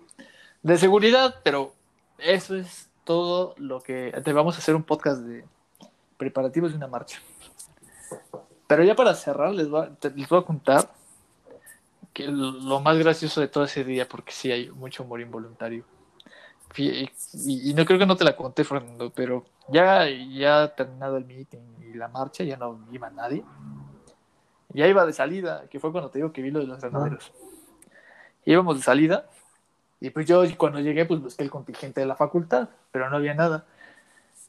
[0.63, 1.73] de, seguridad, pero
[2.19, 5.45] eso es todo lo que te vamos a hacer un podcast de
[6.17, 7.19] preparativos de una marcha.
[8.69, 10.89] Pero ya para cerrar les voy a, les voy a contar
[12.13, 15.85] que lo más gracioso de todo ese día, porque sí hay mucho humor involuntario
[16.77, 21.59] y, no creo que no te la conté, Fernando, pero ya, ya terminado el meeting
[21.91, 23.43] y la marcha, ya no iba nadie.
[24.73, 27.33] Ya iba de salida, que fue cuando te digo que vi lo de los granaderos.
[28.45, 29.29] Íbamos de salida,
[30.01, 33.35] y pues yo cuando llegué, pues busqué el contingente de la facultad, pero no había
[33.35, 33.67] nada.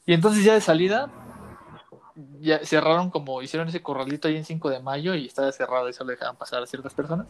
[0.06, 1.10] Y entonces ya de salida,
[2.40, 5.92] ya cerraron como, hicieron ese corralito ahí en 5 de mayo y estaba cerrado y
[5.92, 7.26] solo dejaban pasar a ciertas personas.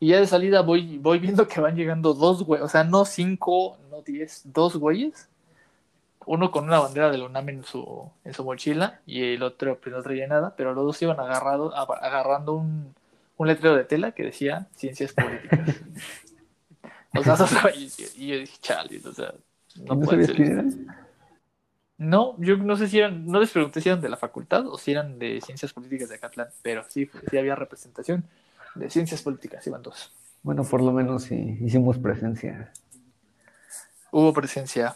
[0.00, 3.04] Y ya de salida voy, voy viendo que van llegando dos güeyes, o sea, no
[3.04, 5.28] cinco, no diez, dos güeyes.
[6.26, 9.94] Uno con una bandera de UNAM en su, en su mochila y el otro pues
[9.94, 12.94] no traía nada, pero los dos iban agarrado, agarrando un,
[13.38, 15.76] un letrero de tela que decía ciencias políticas.
[17.14, 17.36] o sea.
[18.16, 19.34] Y yo dije, chale, o sea,
[19.76, 20.64] no, puede ser.
[21.98, 24.78] No, yo no sé si eran, no les pregunté si eran de la facultad o
[24.78, 28.24] si eran de ciencias políticas de Acatlán, pero sí, sí había representación
[28.76, 30.12] de ciencias políticas, iban dos.
[30.42, 32.72] Bueno, por lo menos sí, hicimos presencia.
[34.12, 34.94] Hubo presencia,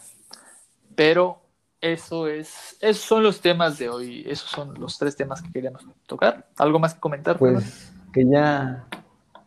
[0.95, 1.41] pero
[1.81, 5.85] eso es, esos son los temas de hoy, esos son los tres temas que queríamos
[6.07, 6.47] tocar.
[6.55, 7.37] ¿Algo más que comentar?
[7.37, 8.87] Pues que ya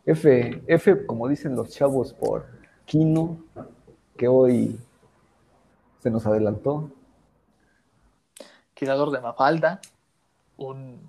[0.05, 2.56] F, F, como dicen los chavos por
[2.87, 3.37] Kino,
[4.17, 4.79] que hoy
[5.99, 6.89] se nos adelantó.
[8.73, 9.79] Creador de Mafalda,
[10.57, 11.07] un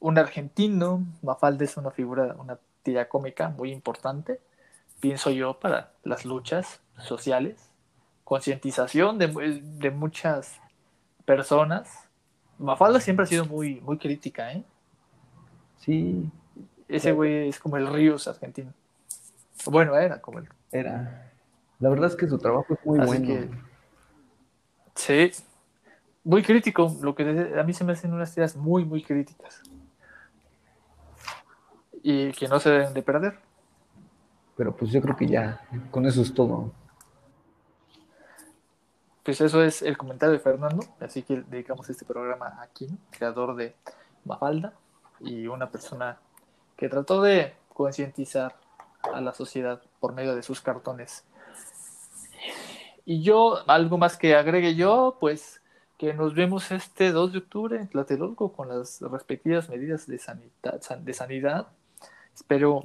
[0.00, 4.40] un argentino, Mafalda es una figura, una tira cómica muy importante,
[4.98, 7.70] pienso yo, para las luchas sociales,
[8.24, 10.58] concientización de, de, muchas
[11.24, 12.08] personas.
[12.58, 14.64] Mafalda siempre ha sido muy, muy crítica, ¿eh?
[15.78, 16.30] Sí.
[16.88, 18.72] Ese güey es como el Ríos argentino.
[19.66, 20.48] Bueno, era como el.
[20.72, 21.32] Era.
[21.78, 23.56] La verdad es que su trabajo es muy bueno.
[24.94, 25.30] sí.
[26.22, 26.94] Muy crítico.
[27.00, 27.22] Lo que
[27.58, 29.62] a mí se me hacen unas ideas muy, muy críticas.
[32.02, 33.38] Y que no se deben de perder.
[34.56, 36.72] Pero pues yo creo que ya, con eso es todo.
[39.22, 40.84] Pues eso es el comentario de Fernando.
[41.00, 43.74] Así que dedicamos este programa a Kim, creador de
[44.24, 44.74] Mafalda
[45.20, 46.18] y una persona
[46.76, 48.56] que trató de concientizar
[49.02, 51.24] a la sociedad por medio de sus cartones.
[53.04, 55.60] Y yo, algo más que agregue yo, pues
[55.98, 60.80] que nos vemos este 2 de octubre en Tlatelolco con las respectivas medidas de sanidad,
[60.98, 61.68] de sanidad.
[62.34, 62.84] Espero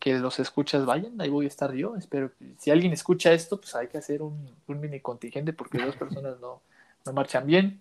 [0.00, 1.96] que los escuchas vayan, ahí voy a estar yo.
[1.96, 5.78] Espero que si alguien escucha esto, pues hay que hacer un, un mini contingente porque
[5.78, 6.60] dos personas no,
[7.06, 7.80] no marchan bien.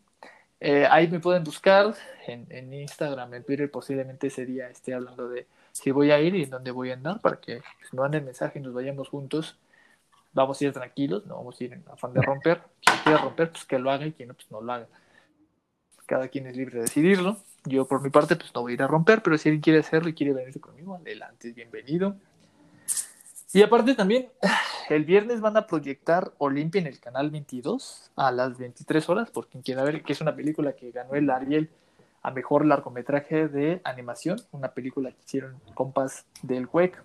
[0.60, 1.94] Eh, ahí me pueden buscar
[2.28, 6.36] en, en, Instagram, en Twitter, posiblemente ese día esté hablando de si voy a ir
[6.36, 9.10] y en dónde voy a andar para que pues, me manden mensaje y nos vayamos
[9.10, 9.58] juntos.
[10.32, 12.62] Vamos a ir tranquilos, no vamos a ir en afán de romper.
[12.80, 14.88] Quien quiera romper, pues que lo haga y quien no, pues no lo haga.
[16.06, 17.38] Cada quien es libre de decidirlo.
[17.66, 19.80] Yo por mi parte, pues no voy a ir a romper, pero si alguien quiere
[19.80, 22.16] hacerlo y quiere venirse conmigo, adelante, bienvenido.
[23.54, 24.30] Y aparte también,
[24.90, 29.48] el viernes van a proyectar Olimpia en el canal 22 a las 23 horas, por
[29.48, 31.70] quien quiera ver, que es una película que ganó el Ariel
[32.24, 37.04] a mejor largometraje de animación, una película que hicieron compas del WEC.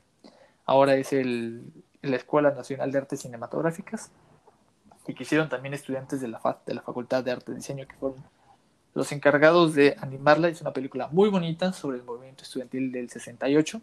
[0.64, 1.64] Ahora es el,
[2.03, 4.11] la Escuela Nacional de Artes Cinematográficas
[5.07, 7.97] y que hicieron también estudiantes de la, de la Facultad de Arte y Diseño que
[7.97, 8.25] fueron
[8.95, 10.49] los encargados de animarla.
[10.49, 13.81] Es una película muy bonita sobre el movimiento estudiantil del 68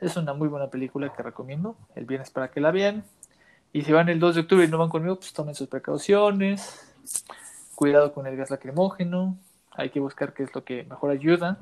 [0.00, 3.04] es una muy buena película que recomiendo el viernes para que la vean.
[3.72, 6.94] Y si van el 2 de octubre y no van conmigo, pues tomen sus precauciones.
[7.74, 9.36] Cuidado con el gas lacrimógeno.
[9.78, 11.58] Hay que buscar qué es lo que mejor ayuda.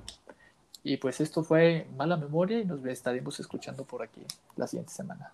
[0.82, 4.22] Y pues esto fue Mala Memoria y nos estaremos escuchando por aquí
[4.56, 5.32] la siguiente semana.